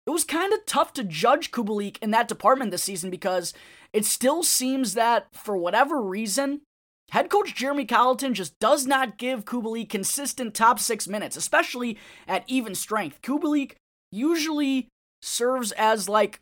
it 0.05 0.09
was 0.11 0.23
kind 0.23 0.53
of 0.53 0.65
tough 0.65 0.93
to 0.93 1.03
judge 1.03 1.51
Kubalik 1.51 1.97
in 2.01 2.11
that 2.11 2.27
department 2.27 2.71
this 2.71 2.83
season 2.83 3.09
because 3.09 3.53
it 3.91 4.05
still 4.05 4.43
seems 4.43 4.93
that, 4.93 5.27
for 5.33 5.57
whatever 5.57 6.01
reason, 6.01 6.61
head 7.11 7.29
coach 7.29 7.55
Jeremy 7.55 7.85
Colliton 7.85 8.33
just 8.33 8.57
does 8.59 8.85
not 8.85 9.17
give 9.17 9.45
Kubalik 9.45 9.89
consistent 9.89 10.53
top 10.53 10.79
six 10.79 11.07
minutes, 11.07 11.35
especially 11.35 11.97
at 12.27 12.43
even 12.47 12.75
strength. 12.75 13.21
Kubalik 13.21 13.73
usually 14.11 14.87
serves 15.21 15.71
as 15.73 16.07
like 16.07 16.39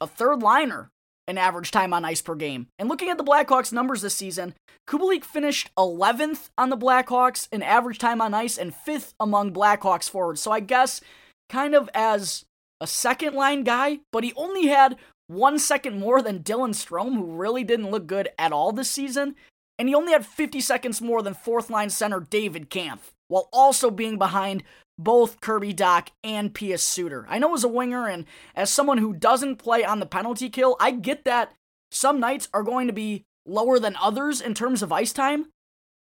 a 0.00 0.06
third 0.06 0.42
liner 0.42 0.90
in 1.26 1.36
average 1.36 1.70
time 1.70 1.92
on 1.92 2.04
ice 2.04 2.22
per 2.22 2.34
game. 2.34 2.68
And 2.78 2.88
looking 2.88 3.10
at 3.10 3.18
the 3.18 3.24
Blackhawks 3.24 3.72
numbers 3.72 4.00
this 4.00 4.14
season, 4.14 4.54
Kubalik 4.88 5.24
finished 5.24 5.70
11th 5.78 6.48
on 6.56 6.70
the 6.70 6.76
Blackhawks 6.76 7.48
in 7.52 7.62
average 7.62 7.98
time 7.98 8.22
on 8.22 8.32
ice 8.32 8.56
and 8.56 8.72
5th 8.74 9.12
among 9.20 9.52
Blackhawks 9.52 10.08
forwards. 10.08 10.40
So 10.40 10.50
I 10.50 10.60
guess 10.60 11.02
kind 11.50 11.74
of 11.74 11.90
as 11.92 12.44
a 12.80 12.86
second 12.86 13.34
line 13.34 13.64
guy, 13.64 14.00
but 14.10 14.24
he 14.24 14.32
only 14.36 14.68
had 14.68 14.96
one 15.26 15.58
second 15.58 16.00
more 16.00 16.22
than 16.22 16.42
Dylan 16.42 16.70
Strome, 16.70 17.14
who 17.14 17.36
really 17.36 17.62
didn't 17.62 17.90
look 17.90 18.06
good 18.06 18.30
at 18.38 18.52
all 18.52 18.72
this 18.72 18.90
season. 18.90 19.36
And 19.78 19.88
he 19.88 19.94
only 19.94 20.12
had 20.12 20.26
50 20.26 20.60
seconds 20.60 21.00
more 21.00 21.22
than 21.22 21.34
fourth 21.34 21.70
line 21.70 21.90
center 21.90 22.20
David 22.20 22.68
Kampf, 22.68 23.12
while 23.28 23.48
also 23.52 23.90
being 23.90 24.18
behind 24.18 24.64
both 24.98 25.40
Kirby 25.40 25.72
Dach 25.72 26.08
and 26.24 26.52
Pius 26.52 26.82
Suter. 26.82 27.24
I 27.28 27.38
know 27.38 27.54
as 27.54 27.62
a 27.62 27.68
winger 27.68 28.08
and 28.08 28.24
as 28.56 28.70
someone 28.70 28.98
who 28.98 29.12
doesn't 29.12 29.56
play 29.56 29.84
on 29.84 30.00
the 30.00 30.06
penalty 30.06 30.50
kill, 30.50 30.76
I 30.80 30.90
get 30.90 31.24
that 31.24 31.54
some 31.92 32.18
nights 32.18 32.48
are 32.52 32.64
going 32.64 32.88
to 32.88 32.92
be 32.92 33.24
lower 33.46 33.78
than 33.78 33.96
others 34.00 34.40
in 34.40 34.54
terms 34.54 34.82
of 34.82 34.92
ice 34.92 35.12
time, 35.12 35.46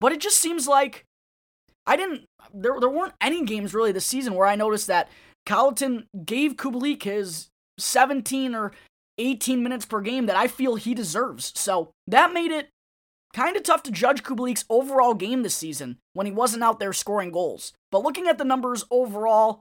but 0.01 0.13
it 0.13 0.21
just 0.21 0.39
seems 0.39 0.67
like 0.69 1.05
I 1.87 1.97
didn't 1.97 2.25
there 2.53 2.79
there 2.81 2.89
weren't 2.89 3.15
any 3.21 3.45
games 3.45 3.75
really 3.75 3.93
this 3.93 4.07
season 4.07 4.35
where 4.35 4.47
I 4.47 4.55
noticed 4.55 4.87
that 4.87 5.09
Colliton 5.45 6.07
gave 6.25 6.55
Kubalik 6.55 7.03
his 7.03 7.49
17 7.79 8.55
or 8.55 8.73
18 9.19 9.63
minutes 9.63 9.85
per 9.85 10.01
game 10.01 10.27
that 10.27 10.37
I 10.37 10.49
feel 10.49 10.77
he 10.77 10.95
deserves. 10.95 11.53
So 11.55 11.91
that 12.07 12.33
made 12.33 12.51
it 12.51 12.69
kind 13.35 13.57
of 13.57 13.65
tough 13.65 13.83
to 13.83 13.91
judge 13.91 14.23
Kubalik's 14.23 14.65
overall 14.71 15.13
game 15.13 15.43
this 15.43 15.57
season 15.57 15.99
when 16.15 16.25
he 16.25 16.33
wasn't 16.33 16.63
out 16.63 16.79
there 16.79 16.93
scoring 16.93 17.33
goals. 17.33 17.73
But 17.91 18.03
looking 18.03 18.29
at 18.29 18.39
the 18.39 18.45
numbers 18.45 18.85
overall, 18.91 19.61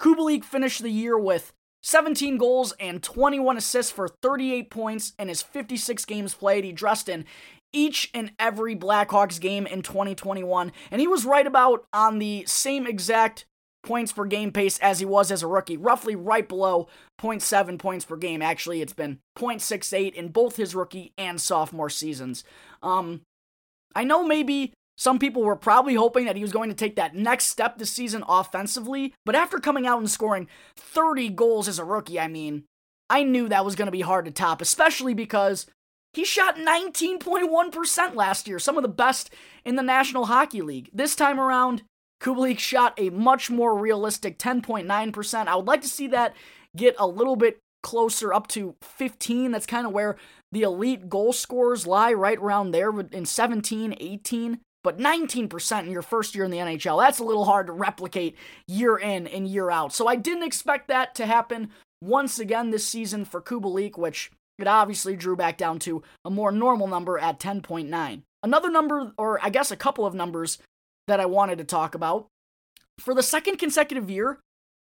Kubalik 0.00 0.44
finished 0.44 0.82
the 0.82 0.90
year 0.90 1.16
with 1.16 1.52
17 1.84 2.36
goals 2.36 2.74
and 2.78 3.02
21 3.02 3.56
assists 3.56 3.92
for 3.92 4.08
38 4.08 4.70
points 4.70 5.12
in 5.18 5.28
his 5.28 5.40
56 5.40 6.04
games 6.04 6.34
played. 6.34 6.64
He 6.64 6.72
dressed 6.72 7.08
in 7.08 7.24
each 7.72 8.10
and 8.12 8.32
every 8.38 8.76
Blackhawks 8.76 9.40
game 9.40 9.66
in 9.66 9.82
2021, 9.82 10.72
and 10.90 11.00
he 11.00 11.06
was 11.06 11.24
right 11.24 11.46
about 11.46 11.86
on 11.92 12.18
the 12.18 12.44
same 12.46 12.86
exact 12.86 13.46
points 13.82 14.12
per 14.12 14.24
game 14.24 14.52
pace 14.52 14.78
as 14.78 15.00
he 15.00 15.04
was 15.04 15.30
as 15.30 15.42
a 15.42 15.46
rookie, 15.46 15.76
roughly 15.76 16.14
right 16.14 16.48
below 16.48 16.88
0.7 17.20 17.78
points 17.78 18.04
per 18.04 18.16
game. 18.16 18.42
Actually, 18.42 18.80
it's 18.80 18.92
been 18.92 19.18
0.68 19.36 20.14
in 20.14 20.28
both 20.28 20.56
his 20.56 20.74
rookie 20.74 21.12
and 21.18 21.40
sophomore 21.40 21.90
seasons. 21.90 22.44
Um, 22.82 23.22
I 23.94 24.04
know 24.04 24.24
maybe 24.24 24.72
some 24.96 25.18
people 25.18 25.42
were 25.42 25.56
probably 25.56 25.94
hoping 25.94 26.26
that 26.26 26.36
he 26.36 26.42
was 26.42 26.52
going 26.52 26.68
to 26.68 26.76
take 26.76 26.96
that 26.96 27.14
next 27.14 27.46
step 27.46 27.78
this 27.78 27.90
season 27.90 28.24
offensively, 28.28 29.14
but 29.24 29.34
after 29.34 29.58
coming 29.58 29.86
out 29.86 29.98
and 29.98 30.10
scoring 30.10 30.48
30 30.76 31.30
goals 31.30 31.68
as 31.68 31.78
a 31.78 31.84
rookie, 31.84 32.20
I 32.20 32.28
mean, 32.28 32.64
I 33.10 33.24
knew 33.24 33.48
that 33.48 33.64
was 33.64 33.74
going 33.74 33.86
to 33.86 33.92
be 33.92 34.02
hard 34.02 34.26
to 34.26 34.30
top, 34.30 34.62
especially 34.62 35.14
because 35.14 35.66
he 36.12 36.24
shot 36.24 36.56
19.1% 36.56 38.14
last 38.14 38.46
year, 38.46 38.58
some 38.58 38.76
of 38.76 38.82
the 38.82 38.88
best 38.88 39.32
in 39.64 39.76
the 39.76 39.82
National 39.82 40.26
Hockey 40.26 40.60
League. 40.60 40.90
This 40.92 41.16
time 41.16 41.40
around, 41.40 41.82
Kubalik 42.22 42.58
shot 42.58 42.94
a 42.98 43.10
much 43.10 43.50
more 43.50 43.76
realistic 43.76 44.38
10.9%. 44.38 45.46
I 45.46 45.56
would 45.56 45.66
like 45.66 45.82
to 45.82 45.88
see 45.88 46.06
that 46.08 46.34
get 46.76 46.94
a 46.98 47.06
little 47.06 47.36
bit 47.36 47.58
closer 47.82 48.32
up 48.32 48.46
to 48.48 48.76
15. 48.82 49.50
That's 49.50 49.66
kind 49.66 49.86
of 49.86 49.92
where 49.92 50.16
the 50.52 50.62
elite 50.62 51.08
goal 51.08 51.32
scorers 51.32 51.86
lie, 51.86 52.12
right 52.12 52.38
around 52.38 52.70
there 52.70 52.92
in 53.00 53.26
17, 53.26 53.96
18. 53.98 54.60
But 54.84 54.98
19% 54.98 55.80
in 55.84 55.90
your 55.90 56.02
first 56.02 56.34
year 56.34 56.44
in 56.44 56.50
the 56.50 56.58
NHL, 56.58 57.00
that's 57.00 57.18
a 57.18 57.24
little 57.24 57.44
hard 57.44 57.66
to 57.68 57.72
replicate 57.72 58.36
year 58.66 58.96
in 58.96 59.26
and 59.26 59.46
year 59.46 59.70
out. 59.70 59.92
So 59.92 60.08
I 60.08 60.16
didn't 60.16 60.42
expect 60.42 60.88
that 60.88 61.14
to 61.16 61.26
happen 61.26 61.70
once 62.00 62.38
again 62.38 62.70
this 62.70 62.86
season 62.86 63.24
for 63.24 63.40
Kubalik, 63.40 63.96
which 63.96 64.32
it 64.58 64.66
obviously 64.66 65.16
drew 65.16 65.36
back 65.36 65.56
down 65.56 65.78
to 65.80 66.02
a 66.24 66.30
more 66.30 66.50
normal 66.50 66.88
number 66.88 67.18
at 67.18 67.38
10.9. 67.38 68.22
Another 68.42 68.70
number, 68.70 69.12
or 69.16 69.38
I 69.40 69.50
guess 69.50 69.70
a 69.70 69.76
couple 69.76 70.04
of 70.04 70.14
numbers 70.14 70.58
that 71.06 71.20
I 71.20 71.26
wanted 71.26 71.58
to 71.58 71.64
talk 71.64 71.94
about. 71.94 72.26
For 72.98 73.14
the 73.14 73.22
second 73.22 73.58
consecutive 73.58 74.10
year, 74.10 74.40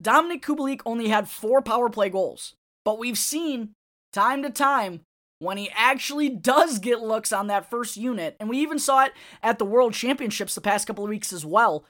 Dominik 0.03 0.42
Kubalik 0.42 0.81
only 0.87 1.09
had 1.09 1.29
four 1.29 1.62
power 1.62 1.88
play 1.88 2.09
goals. 2.09 2.55
But 2.85 2.99
we've 2.99 3.18
seen 3.18 3.70
time 4.12 4.42
to 4.42 4.51
time 4.51 5.03
when 5.38 5.57
he 5.57 5.70
actually 5.75 6.29
does 6.29 6.79
get 6.79 7.01
looks 7.01 7.33
on 7.33 7.46
that 7.46 7.68
first 7.68 7.96
unit, 7.96 8.37
and 8.38 8.49
we 8.49 8.59
even 8.59 8.79
saw 8.79 9.05
it 9.05 9.12
at 9.42 9.59
the 9.59 9.64
World 9.64 9.94
Championships 9.94 10.55
the 10.55 10.61
past 10.61 10.87
couple 10.87 11.05
of 11.05 11.11
weeks 11.11 11.33
as 11.33 11.44
well. 11.44 11.85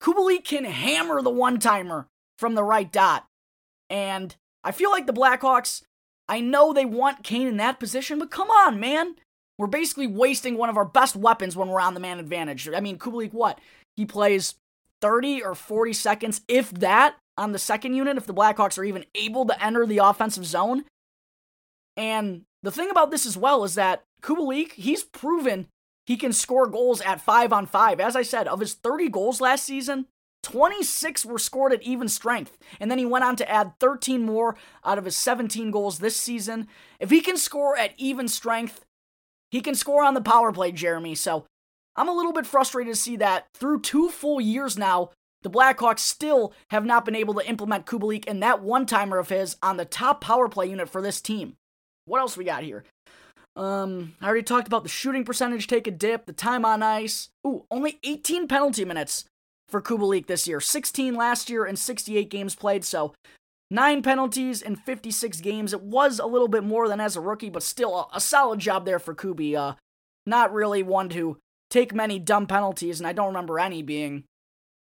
Kubalik 0.00 0.44
can 0.44 0.64
hammer 0.64 1.22
the 1.22 1.30
one 1.30 1.58
timer 1.58 2.08
from 2.38 2.54
the 2.54 2.64
right 2.64 2.90
dot. 2.90 3.26
And 3.88 4.34
I 4.64 4.72
feel 4.72 4.90
like 4.90 5.06
the 5.06 5.12
Blackhawks, 5.12 5.82
I 6.28 6.40
know 6.40 6.72
they 6.72 6.84
want 6.84 7.24
Kane 7.24 7.46
in 7.46 7.56
that 7.58 7.80
position, 7.80 8.18
but 8.18 8.30
come 8.30 8.50
on, 8.50 8.80
man. 8.80 9.16
We're 9.62 9.68
basically 9.68 10.08
wasting 10.08 10.58
one 10.58 10.70
of 10.70 10.76
our 10.76 10.84
best 10.84 11.14
weapons 11.14 11.56
when 11.56 11.68
we're 11.68 11.78
on 11.78 11.94
the 11.94 12.00
man 12.00 12.18
advantage. 12.18 12.68
I 12.68 12.80
mean, 12.80 12.98
Kubalik, 12.98 13.32
what? 13.32 13.60
He 13.94 14.04
plays 14.04 14.56
30 15.02 15.40
or 15.40 15.54
40 15.54 15.92
seconds, 15.92 16.40
if 16.48 16.72
that, 16.72 17.14
on 17.38 17.52
the 17.52 17.60
second 17.60 17.94
unit, 17.94 18.16
if 18.16 18.26
the 18.26 18.34
Blackhawks 18.34 18.76
are 18.76 18.82
even 18.82 19.04
able 19.14 19.46
to 19.46 19.64
enter 19.64 19.86
the 19.86 19.98
offensive 19.98 20.46
zone. 20.46 20.82
And 21.96 22.42
the 22.64 22.72
thing 22.72 22.90
about 22.90 23.12
this 23.12 23.24
as 23.24 23.36
well 23.36 23.62
is 23.62 23.76
that 23.76 24.02
Kubalik, 24.20 24.72
he's 24.72 25.04
proven 25.04 25.68
he 26.06 26.16
can 26.16 26.32
score 26.32 26.66
goals 26.66 27.00
at 27.00 27.20
five 27.20 27.52
on 27.52 27.66
five. 27.66 28.00
As 28.00 28.16
I 28.16 28.22
said, 28.22 28.48
of 28.48 28.58
his 28.58 28.74
30 28.74 29.10
goals 29.10 29.40
last 29.40 29.62
season, 29.62 30.06
26 30.42 31.24
were 31.24 31.38
scored 31.38 31.72
at 31.72 31.84
even 31.84 32.08
strength, 32.08 32.58
and 32.80 32.90
then 32.90 32.98
he 32.98 33.06
went 33.06 33.24
on 33.24 33.36
to 33.36 33.48
add 33.48 33.74
13 33.78 34.26
more 34.26 34.56
out 34.84 34.98
of 34.98 35.04
his 35.04 35.16
17 35.16 35.70
goals 35.70 36.00
this 36.00 36.16
season. 36.16 36.66
If 36.98 37.10
he 37.10 37.20
can 37.20 37.36
score 37.36 37.76
at 37.76 37.92
even 37.96 38.26
strength, 38.26 38.84
he 39.52 39.60
can 39.60 39.74
score 39.74 40.02
on 40.02 40.14
the 40.14 40.20
power 40.20 40.50
play, 40.50 40.72
Jeremy. 40.72 41.14
So 41.14 41.44
I'm 41.94 42.08
a 42.08 42.14
little 42.14 42.32
bit 42.32 42.46
frustrated 42.46 42.94
to 42.94 43.00
see 43.00 43.16
that 43.16 43.46
through 43.54 43.82
two 43.82 44.08
full 44.08 44.40
years 44.40 44.78
now, 44.78 45.10
the 45.42 45.50
Blackhawks 45.50 45.98
still 45.98 46.54
have 46.70 46.86
not 46.86 47.04
been 47.04 47.14
able 47.14 47.34
to 47.34 47.46
implement 47.46 47.84
Kubalik 47.84 48.24
and 48.26 48.42
that 48.42 48.62
one 48.62 48.86
timer 48.86 49.18
of 49.18 49.28
his 49.28 49.56
on 49.62 49.76
the 49.76 49.84
top 49.84 50.20
power 50.22 50.48
play 50.48 50.68
unit 50.70 50.88
for 50.88 51.02
this 51.02 51.20
team. 51.20 51.56
What 52.06 52.20
else 52.20 52.36
we 52.36 52.44
got 52.44 52.62
here? 52.62 52.84
Um, 53.54 54.14
I 54.22 54.26
already 54.26 54.42
talked 54.42 54.66
about 54.66 54.84
the 54.84 54.88
shooting 54.88 55.24
percentage 55.24 55.66
take 55.66 55.86
a 55.86 55.90
dip, 55.90 56.24
the 56.24 56.32
time 56.32 56.64
on 56.64 56.82
ice. 56.82 57.28
Ooh, 57.46 57.66
only 57.70 57.98
18 58.02 58.48
penalty 58.48 58.84
minutes 58.86 59.26
for 59.68 59.82
Kubalik 59.82 60.26
this 60.26 60.48
year. 60.48 60.60
16 60.60 61.14
last 61.14 61.50
year 61.50 61.64
and 61.66 61.78
68 61.78 62.30
games 62.30 62.54
played, 62.54 62.84
so 62.84 63.12
nine 63.72 64.02
penalties 64.02 64.60
in 64.60 64.76
56 64.76 65.40
games. 65.40 65.72
It 65.72 65.80
was 65.80 66.18
a 66.18 66.26
little 66.26 66.46
bit 66.46 66.62
more 66.62 66.88
than 66.88 67.00
as 67.00 67.16
a 67.16 67.20
rookie, 67.20 67.48
but 67.48 67.62
still 67.62 67.96
a, 67.96 68.16
a 68.16 68.20
solid 68.20 68.60
job 68.60 68.84
there 68.84 68.98
for 68.98 69.14
Kubi. 69.14 69.56
Uh, 69.56 69.72
not 70.26 70.52
really 70.52 70.82
one 70.82 71.08
to 71.08 71.38
take 71.70 71.94
many 71.94 72.18
dumb 72.18 72.46
penalties, 72.46 73.00
and 73.00 73.06
I 73.06 73.14
don't 73.14 73.28
remember 73.28 73.58
any 73.58 73.82
being 73.82 74.24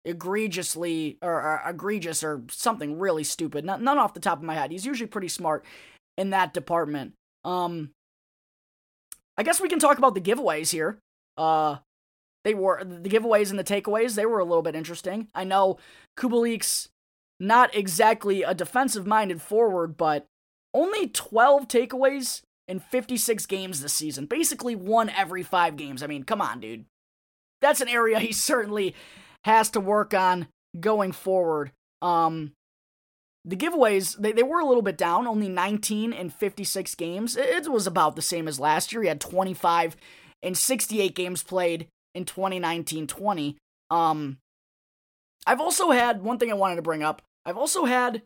egregiously 0.05 1.17
or, 1.23 1.33
or 1.33 1.61
egregious 1.65 2.23
or 2.23 2.43
something 2.49 2.99
really 2.99 3.23
stupid. 3.23 3.65
None, 3.65 3.83
none 3.83 3.97
off 3.97 4.13
the 4.13 4.19
top 4.19 4.37
of 4.37 4.43
my 4.43 4.53
head. 4.53 4.71
He's 4.71 4.85
usually 4.85 5.07
pretty 5.07 5.29
smart 5.29 5.65
in 6.15 6.29
that 6.29 6.53
department. 6.53 7.13
Um, 7.43 7.89
I 9.35 9.43
guess 9.43 9.59
we 9.59 9.67
can 9.67 9.79
talk 9.79 9.97
about 9.97 10.13
the 10.13 10.21
giveaways 10.21 10.71
here. 10.71 10.99
Uh, 11.37 11.77
they 12.43 12.53
were 12.53 12.83
the 12.83 13.09
giveaways 13.09 13.49
and 13.49 13.57
the 13.57 13.63
takeaways. 13.63 14.13
They 14.13 14.27
were 14.27 14.39
a 14.39 14.45
little 14.45 14.61
bit 14.61 14.75
interesting. 14.75 15.27
I 15.33 15.43
know 15.43 15.77
Kubalik's 16.15 16.89
not 17.39 17.75
exactly 17.75 18.43
a 18.43 18.53
defensive-minded 18.53 19.41
forward, 19.41 19.97
but 19.97 20.25
only 20.73 21.07
12 21.07 21.67
takeaways 21.67 22.41
in 22.67 22.79
56 22.79 23.45
games 23.45 23.81
this 23.81 23.93
season. 23.93 24.25
Basically 24.25 24.75
one 24.75 25.09
every 25.09 25.43
five 25.43 25.75
games. 25.77 26.01
I 26.01 26.07
mean, 26.07 26.23
come 26.23 26.41
on, 26.41 26.59
dude. 26.59 26.85
That's 27.61 27.81
an 27.81 27.89
area 27.89 28.19
he 28.21 28.31
certainly 28.31 28.95
has 29.43 29.69
to 29.71 29.79
work 29.79 30.13
on 30.13 30.47
going 30.79 31.11
forward. 31.11 31.71
Um, 32.01 32.51
the 33.45 33.55
giveaways, 33.55 34.17
they, 34.17 34.31
they 34.31 34.43
were 34.43 34.59
a 34.59 34.65
little 34.65 34.81
bit 34.81 34.97
down, 34.97 35.27
only 35.27 35.49
19 35.49 36.13
in 36.13 36.29
56 36.29 36.95
games. 36.95 37.37
It, 37.37 37.71
was 37.71 37.85
about 37.85 38.15
the 38.15 38.21
same 38.21 38.47
as 38.47 38.59
last 38.59 38.91
year. 38.91 39.03
He 39.03 39.07
had 39.07 39.21
25 39.21 39.95
in 40.41 40.55
68 40.55 41.15
games 41.15 41.43
played 41.43 41.87
in 42.15 42.25
2019 42.25 43.05
20. 43.07 43.57
Um, 43.91 44.37
I've 45.45 45.61
also 45.61 45.91
had 45.91 46.23
one 46.23 46.37
thing 46.37 46.51
I 46.51 46.55
wanted 46.55 46.77
to 46.77 46.81
bring 46.81 47.03
up. 47.03 47.21
I've 47.45 47.57
also 47.57 47.85
had 47.85 48.23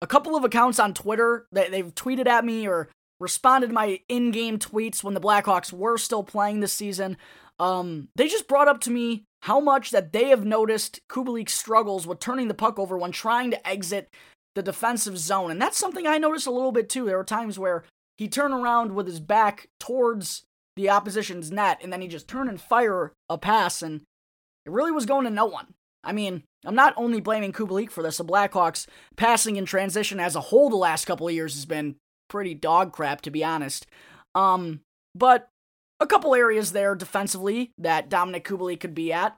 a 0.00 0.06
couple 0.06 0.36
of 0.36 0.44
accounts 0.44 0.78
on 0.78 0.94
Twitter 0.94 1.46
that 1.52 1.70
they've 1.70 1.94
tweeted 1.94 2.26
at 2.26 2.44
me 2.44 2.68
or 2.68 2.88
responded 3.20 3.68
to 3.68 3.72
my 3.72 4.00
in-game 4.08 4.58
tweets 4.58 5.02
when 5.02 5.14
the 5.14 5.20
Blackhawks 5.20 5.72
were 5.72 5.96
still 5.98 6.22
playing 6.22 6.60
this 6.60 6.72
season. 6.72 7.16
Um, 7.58 8.08
they 8.16 8.28
just 8.28 8.48
brought 8.48 8.68
up 8.68 8.80
to 8.82 8.90
me 8.90 9.24
how 9.42 9.60
much 9.60 9.90
that 9.90 10.12
they 10.12 10.28
have 10.28 10.44
noticed 10.44 11.00
Kubalik 11.08 11.48
struggles 11.48 12.06
with 12.06 12.18
turning 12.18 12.48
the 12.48 12.54
puck 12.54 12.78
over 12.78 12.96
when 12.96 13.12
trying 13.12 13.50
to 13.50 13.68
exit 13.68 14.08
the 14.54 14.62
defensive 14.62 15.18
zone. 15.18 15.50
And 15.50 15.60
that's 15.60 15.78
something 15.78 16.06
I 16.06 16.18
noticed 16.18 16.46
a 16.46 16.52
little 16.52 16.72
bit 16.72 16.88
too. 16.88 17.06
There 17.06 17.16
were 17.16 17.24
times 17.24 17.58
where 17.58 17.84
he 18.16 18.28
turned 18.28 18.54
around 18.54 18.94
with 18.94 19.06
his 19.06 19.20
back 19.20 19.68
towards 19.80 20.44
the 20.76 20.90
opposition's 20.90 21.50
net 21.50 21.78
and 21.82 21.92
then 21.92 22.00
he 22.00 22.08
just 22.08 22.28
turn 22.28 22.48
and 22.48 22.60
fire 22.60 23.12
a 23.28 23.38
pass 23.38 23.82
and 23.82 24.02
it 24.66 24.72
really 24.72 24.92
was 24.92 25.06
going 25.06 25.24
to 25.24 25.30
no 25.30 25.46
one. 25.46 25.74
I 26.02 26.12
mean, 26.12 26.42
I'm 26.64 26.74
not 26.74 26.94
only 26.96 27.20
blaming 27.20 27.52
Kubalik 27.52 27.90
for 27.90 28.02
this. 28.02 28.18
The 28.18 28.24
Blackhawks 28.24 28.86
passing 29.16 29.56
in 29.56 29.64
transition 29.64 30.20
as 30.20 30.36
a 30.36 30.40
whole 30.40 30.70
the 30.70 30.76
last 30.76 31.06
couple 31.06 31.28
of 31.28 31.34
years 31.34 31.54
has 31.54 31.64
been 31.64 31.96
pretty 32.28 32.54
dog 32.54 32.92
crap, 32.92 33.22
to 33.22 33.30
be 33.30 33.44
honest. 33.44 33.86
Um, 34.34 34.80
but 35.14 35.48
a 36.00 36.06
couple 36.06 36.34
areas 36.34 36.72
there 36.72 36.94
defensively 36.94 37.72
that 37.78 38.10
Dominik 38.10 38.42
Kubalik 38.42 38.80
could 38.80 38.94
be 38.94 39.12
at. 39.12 39.36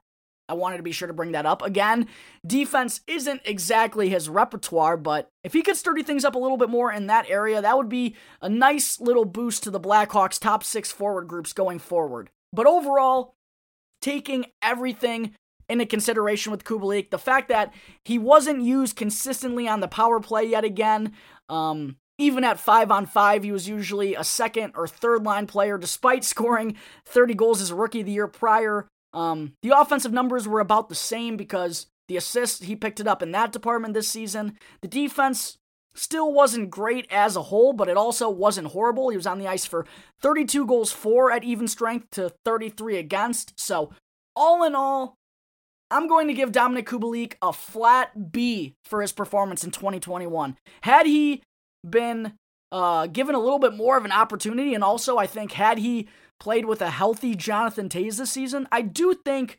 I 0.48 0.54
wanted 0.54 0.76
to 0.76 0.82
be 0.84 0.92
sure 0.92 1.08
to 1.08 1.14
bring 1.14 1.32
that 1.32 1.46
up. 1.46 1.62
Again, 1.62 2.06
defense 2.46 3.00
isn't 3.08 3.42
exactly 3.44 4.08
his 4.08 4.28
repertoire, 4.28 4.96
but 4.96 5.28
if 5.42 5.52
he 5.52 5.62
could 5.62 5.76
sturdy 5.76 6.04
things 6.04 6.24
up 6.24 6.36
a 6.36 6.38
little 6.38 6.56
bit 6.56 6.70
more 6.70 6.92
in 6.92 7.08
that 7.08 7.28
area, 7.28 7.60
that 7.60 7.76
would 7.76 7.88
be 7.88 8.14
a 8.40 8.48
nice 8.48 9.00
little 9.00 9.24
boost 9.24 9.64
to 9.64 9.72
the 9.72 9.80
Blackhawks' 9.80 10.38
top 10.38 10.62
six 10.62 10.92
forward 10.92 11.26
groups 11.26 11.52
going 11.52 11.80
forward. 11.80 12.30
But 12.52 12.66
overall, 12.66 13.34
taking 14.00 14.46
everything 14.62 15.34
into 15.68 15.86
consideration 15.86 16.52
with 16.52 16.64
Kubalik, 16.64 17.10
the 17.10 17.18
fact 17.18 17.48
that 17.48 17.72
he 18.04 18.18
wasn't 18.18 18.62
used 18.62 18.96
consistently 18.96 19.66
on 19.66 19.80
the 19.80 19.88
power 19.88 20.20
play 20.20 20.44
yet 20.44 20.64
again, 20.64 21.12
um, 21.48 21.96
even 22.18 22.44
at 22.44 22.60
five 22.60 22.90
on 22.90 23.06
five, 23.06 23.42
he 23.42 23.52
was 23.52 23.68
usually 23.68 24.14
a 24.14 24.24
second 24.24 24.72
or 24.76 24.86
third 24.86 25.24
line 25.24 25.46
player, 25.46 25.76
despite 25.76 26.24
scoring 26.34 26.76
30 27.04 27.34
goals 27.34 27.60
as 27.60 27.70
a 27.70 27.74
rookie 27.74 28.02
the 28.02 28.12
year 28.12 28.28
prior. 28.28 28.86
Um, 29.12 29.52
the 29.62 29.78
offensive 29.78 30.12
numbers 30.12 30.46
were 30.46 30.60
about 30.60 30.88
the 30.88 30.94
same 30.94 31.36
because 31.36 31.86
the 32.08 32.16
assists, 32.16 32.64
he 32.64 32.76
picked 32.76 33.00
it 33.00 33.08
up 33.08 33.22
in 33.22 33.32
that 33.32 33.52
department 33.52 33.94
this 33.94 34.08
season. 34.08 34.56
The 34.82 34.88
defense 34.88 35.56
still 35.96 36.32
wasn't 36.32 36.70
great 36.70 37.06
as 37.10 37.36
a 37.36 37.42
whole, 37.42 37.72
but 37.72 37.88
it 37.88 37.96
also 37.96 38.28
wasn't 38.28 38.68
horrible. 38.68 39.08
He 39.08 39.16
was 39.16 39.26
on 39.26 39.38
the 39.38 39.48
ice 39.48 39.66
for 39.66 39.86
32 40.20 40.66
goals 40.66 40.92
4 40.92 41.32
at 41.32 41.44
even 41.44 41.68
strength 41.68 42.10
to 42.12 42.32
33 42.44 42.96
against. 42.98 43.58
So, 43.58 43.90
all 44.34 44.64
in 44.64 44.74
all, 44.74 45.16
I'm 45.90 46.08
going 46.08 46.26
to 46.28 46.34
give 46.34 46.52
Dominik 46.52 46.84
Kubalik 46.84 47.34
a 47.40 47.52
flat 47.52 48.32
B 48.32 48.74
for 48.84 49.02
his 49.02 49.12
performance 49.12 49.64
in 49.64 49.70
2021. 49.70 50.56
Had 50.82 51.06
he 51.06 51.42
been 51.88 52.34
uh, 52.72 53.06
given 53.06 53.34
a 53.34 53.40
little 53.40 53.58
bit 53.58 53.74
more 53.74 53.96
of 53.96 54.04
an 54.04 54.12
opportunity, 54.12 54.74
and 54.74 54.82
also 54.82 55.16
I 55.16 55.26
think 55.26 55.52
had 55.52 55.78
he 55.78 56.08
played 56.40 56.66
with 56.66 56.82
a 56.82 56.90
healthy 56.90 57.34
Jonathan 57.34 57.88
Toews 57.88 58.18
this 58.18 58.32
season, 58.32 58.68
I 58.72 58.82
do 58.82 59.14
think 59.24 59.58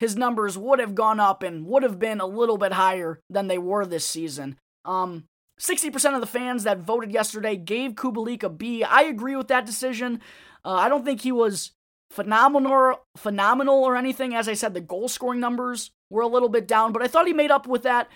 his 0.00 0.16
numbers 0.16 0.56
would 0.56 0.78
have 0.78 0.94
gone 0.94 1.18
up 1.18 1.42
and 1.42 1.66
would 1.66 1.82
have 1.82 1.98
been 1.98 2.20
a 2.20 2.26
little 2.26 2.56
bit 2.56 2.72
higher 2.72 3.20
than 3.28 3.48
they 3.48 3.58
were 3.58 3.84
this 3.84 4.06
season. 4.06 4.56
Um, 4.84 5.24
60% 5.60 6.14
of 6.14 6.20
the 6.20 6.26
fans 6.26 6.64
that 6.64 6.78
voted 6.78 7.12
yesterday 7.12 7.56
gave 7.56 7.92
Kubalik 7.92 8.42
a 8.42 8.48
B. 8.48 8.84
I 8.84 9.02
agree 9.02 9.36
with 9.36 9.48
that 9.48 9.66
decision. 9.66 10.20
Uh, 10.64 10.74
I 10.74 10.88
don't 10.88 11.04
think 11.04 11.22
he 11.22 11.32
was 11.32 11.72
phenomenal, 12.10 13.04
phenomenal 13.16 13.84
or 13.84 13.96
anything. 13.96 14.34
As 14.34 14.48
I 14.48 14.54
said, 14.54 14.74
the 14.74 14.80
goal 14.80 15.08
scoring 15.08 15.40
numbers 15.40 15.90
were 16.10 16.22
a 16.22 16.28
little 16.28 16.48
bit 16.48 16.68
down, 16.68 16.92
but 16.92 17.02
I 17.02 17.08
thought 17.08 17.26
he 17.26 17.32
made 17.32 17.50
up 17.50 17.66
with 17.66 17.82
that 17.82 18.08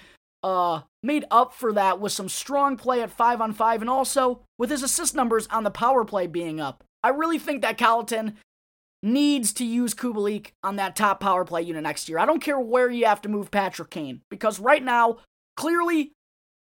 uh, 0.42 0.82
made 1.02 1.24
up 1.30 1.52
for 1.52 1.72
that 1.72 2.00
with 2.00 2.12
some 2.12 2.28
strong 2.28 2.76
play 2.76 3.02
at 3.02 3.10
5 3.10 3.40
on 3.40 3.52
5 3.52 3.80
and 3.80 3.90
also 3.90 4.42
with 4.58 4.70
his 4.70 4.82
assist 4.82 5.14
numbers 5.14 5.46
on 5.48 5.64
the 5.64 5.70
power 5.70 6.04
play 6.04 6.26
being 6.26 6.60
up. 6.60 6.84
I 7.02 7.08
really 7.08 7.38
think 7.38 7.62
that 7.62 7.78
Colliton 7.78 8.34
needs 9.02 9.52
to 9.54 9.64
use 9.64 9.94
Kubalik 9.94 10.52
on 10.62 10.76
that 10.76 10.94
top 10.94 11.20
power 11.20 11.44
play 11.44 11.62
unit 11.62 11.82
next 11.82 12.08
year. 12.08 12.18
I 12.18 12.26
don't 12.26 12.42
care 12.42 12.60
where 12.60 12.90
you 12.90 13.06
have 13.06 13.22
to 13.22 13.28
move 13.28 13.50
Patrick 13.50 13.90
Kane 13.90 14.20
because 14.30 14.60
right 14.60 14.82
now, 14.82 15.18
clearly, 15.56 16.12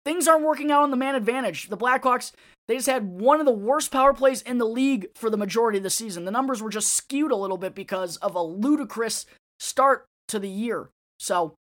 things 0.05 0.27
aren't 0.27 0.45
working 0.45 0.71
out 0.71 0.83
on 0.83 0.91
the 0.91 0.97
man 0.97 1.15
advantage. 1.15 1.67
The 1.67 1.77
Blackhawks, 1.77 2.31
they 2.67 2.75
just 2.75 2.87
had 2.87 3.19
one 3.19 3.39
of 3.39 3.45
the 3.45 3.51
worst 3.51 3.91
power 3.91 4.13
plays 4.13 4.41
in 4.41 4.57
the 4.57 4.65
league 4.67 5.07
for 5.15 5.29
the 5.29 5.37
majority 5.37 5.77
of 5.77 5.83
the 5.83 5.89
season. 5.89 6.25
The 6.25 6.31
numbers 6.31 6.61
were 6.61 6.69
just 6.69 6.93
skewed 6.93 7.31
a 7.31 7.35
little 7.35 7.57
bit 7.57 7.75
because 7.75 8.17
of 8.17 8.35
a 8.35 8.41
ludicrous 8.41 9.25
start 9.59 10.05
to 10.29 10.39
the 10.39 10.49
year. 10.49 10.89
So, 11.19 11.55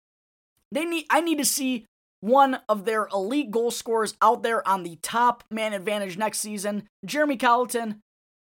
they 0.70 0.84
need 0.84 1.06
I 1.10 1.20
need 1.20 1.38
to 1.38 1.44
see 1.44 1.86
one 2.20 2.58
of 2.68 2.84
their 2.84 3.06
elite 3.12 3.50
goal 3.50 3.70
scorers 3.70 4.14
out 4.22 4.42
there 4.42 4.66
on 4.66 4.82
the 4.82 4.98
top 5.02 5.44
man 5.50 5.72
advantage 5.72 6.16
next 6.16 6.40
season. 6.40 6.88
Jeremy 7.04 7.36
Colliton, 7.36 8.00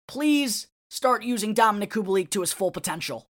please 0.08 0.66
start 0.90 1.22
using 1.22 1.54
Dominik 1.54 1.90
Kubalik 1.90 2.30
to 2.30 2.40
his 2.40 2.52
full 2.52 2.70
potential. 2.70 3.26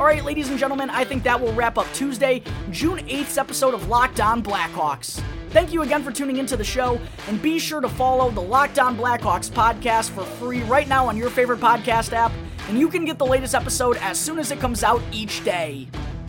All 0.00 0.06
right, 0.06 0.24
ladies 0.24 0.48
and 0.48 0.56
gentlemen, 0.56 0.90
I 0.90 1.02
think 1.02 1.24
that 1.24 1.40
will 1.40 1.52
wrap 1.54 1.76
up 1.76 1.92
Tuesday, 1.92 2.40
June 2.70 3.00
8th 3.08 3.36
episode 3.36 3.74
of 3.74 3.88
Locked 3.88 4.20
On 4.20 4.40
Blackhawks. 4.40 5.20
Thank 5.50 5.72
you 5.72 5.82
again 5.82 6.04
for 6.04 6.12
tuning 6.12 6.36
into 6.36 6.56
the 6.56 6.62
show, 6.62 7.00
and 7.26 7.42
be 7.42 7.58
sure 7.58 7.80
to 7.80 7.88
follow 7.88 8.30
the 8.30 8.40
Locked 8.40 8.78
On 8.78 8.96
Blackhawks 8.96 9.50
podcast 9.50 10.10
for 10.10 10.22
free 10.22 10.62
right 10.62 10.86
now 10.86 11.08
on 11.08 11.16
your 11.16 11.30
favorite 11.30 11.58
podcast 11.58 12.12
app, 12.12 12.30
and 12.68 12.78
you 12.78 12.88
can 12.88 13.04
get 13.04 13.18
the 13.18 13.26
latest 13.26 13.56
episode 13.56 13.96
as 13.96 14.20
soon 14.20 14.38
as 14.38 14.52
it 14.52 14.60
comes 14.60 14.84
out 14.84 15.02
each 15.10 15.42
day. 15.42 15.88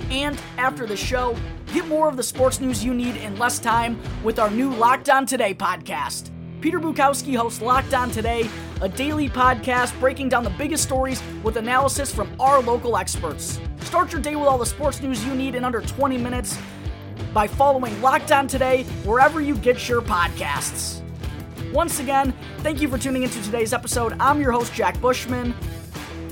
And 0.09 0.41
after 0.57 0.87
the 0.87 0.97
show, 0.97 1.35
get 1.71 1.87
more 1.87 2.09
of 2.09 2.17
the 2.17 2.23
sports 2.23 2.59
news 2.59 2.83
you 2.83 2.95
need 2.95 3.17
in 3.17 3.37
less 3.37 3.59
time 3.59 4.01
with 4.23 4.39
our 4.39 4.49
new 4.49 4.73
Locked 4.73 5.11
On 5.11 5.27
Today 5.27 5.53
podcast. 5.53 6.31
Peter 6.61 6.79
Bukowski 6.79 7.37
hosts 7.37 7.61
Locked 7.61 7.93
On 7.93 8.11
Today, 8.11 8.49
a 8.81 8.89
daily 8.89 9.29
podcast 9.29 9.97
breaking 9.97 10.27
down 10.27 10.43
the 10.43 10.49
biggest 10.51 10.83
stories 10.83 11.23
with 11.41 11.55
analysis 11.55 12.13
from 12.13 12.29
our 12.37 12.61
local 12.61 12.97
experts. 12.97 13.61
Start 13.81 14.11
your 14.11 14.21
day 14.21 14.35
with 14.35 14.47
all 14.47 14.57
the 14.57 14.65
sports 14.65 15.01
news 15.01 15.25
you 15.25 15.33
need 15.35 15.55
in 15.55 15.63
under 15.63 15.79
20 15.79 16.17
minutes 16.17 16.59
by 17.33 17.47
following 17.47 18.01
Locked 18.01 18.33
On 18.33 18.45
Today 18.45 18.83
wherever 19.05 19.39
you 19.39 19.55
get 19.55 19.87
your 19.87 20.01
podcasts. 20.01 21.01
Once 21.71 22.01
again, 22.01 22.33
thank 22.57 22.81
you 22.81 22.89
for 22.89 22.97
tuning 22.97 23.23
into 23.23 23.41
today's 23.41 23.71
episode. 23.71 24.13
I'm 24.19 24.41
your 24.41 24.51
host, 24.51 24.73
Jack 24.73 24.99
Bushman. 24.99 25.53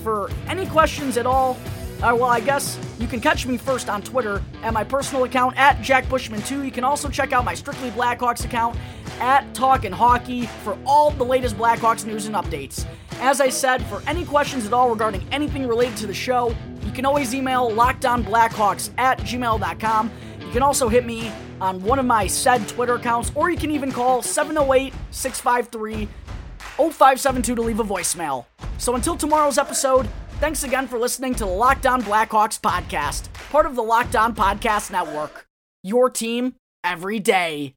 For 0.03 0.29
any 0.47 0.65
questions 0.65 1.15
at 1.15 1.25
all, 1.25 1.57
Uh, 1.97 2.13
well, 2.13 2.25
I 2.25 2.39
guess 2.39 2.77
you 2.99 3.07
can 3.07 3.19
catch 3.19 3.47
me 3.47 3.57
first 3.57 3.89
on 3.89 4.03
Twitter 4.03 4.43
at 4.61 4.71
my 4.71 4.83
personal 4.83 5.23
account 5.23 5.57
at 5.57 5.81
Jack 5.81 6.05
Bushman2. 6.05 6.63
You 6.63 6.71
can 6.71 6.83
also 6.83 7.09
check 7.09 7.33
out 7.33 7.43
my 7.43 7.55
Strictly 7.55 7.89
Blackhawks 7.89 8.45
account 8.45 8.77
at 9.19 9.51
Talkin' 9.55 9.91
Hockey 9.91 10.45
for 10.63 10.77
all 10.85 11.09
the 11.09 11.25
latest 11.25 11.57
Blackhawks 11.57 12.05
news 12.05 12.27
and 12.27 12.35
updates. 12.35 12.85
As 13.19 13.41
I 13.41 13.49
said, 13.49 13.83
for 13.87 14.03
any 14.05 14.25
questions 14.25 14.67
at 14.67 14.73
all 14.73 14.91
regarding 14.91 15.27
anything 15.31 15.67
related 15.67 15.97
to 15.97 16.07
the 16.07 16.13
show, 16.13 16.55
you 16.83 16.91
can 16.91 17.03
always 17.03 17.33
email 17.33 17.71
lockedonblackhawks 17.71 18.91
at 18.99 19.17
gmail.com. 19.21 20.11
You 20.39 20.51
can 20.51 20.61
also 20.61 20.87
hit 20.89 21.03
me 21.03 21.31
on 21.59 21.81
one 21.81 21.97
of 21.97 22.05
my 22.05 22.27
said 22.27 22.67
Twitter 22.67 22.93
accounts, 22.93 23.31
or 23.33 23.49
you 23.49 23.57
can 23.57 23.71
even 23.71 23.91
call 23.91 24.21
708 24.21 24.93
653 25.09 26.07
0572 26.77 27.55
to 27.55 27.61
leave 27.63 27.79
a 27.79 27.83
voicemail. 27.83 28.45
So 28.77 28.93
until 28.93 29.17
tomorrow's 29.17 29.57
episode, 29.57 30.07
thanks 30.39 30.63
again 30.63 30.87
for 30.87 30.99
listening 30.99 31.33
to 31.35 31.45
the 31.45 31.51
Locked 31.51 31.85
On 31.85 32.01
Blackhawks 32.01 32.59
podcast, 32.59 33.31
part 33.49 33.65
of 33.65 33.75
the 33.75 33.81
Locked 33.83 34.15
On 34.15 34.35
Podcast 34.35 34.91
Network. 34.91 35.47
Your 35.83 36.09
team 36.09 36.55
every 36.83 37.19
day. 37.19 37.76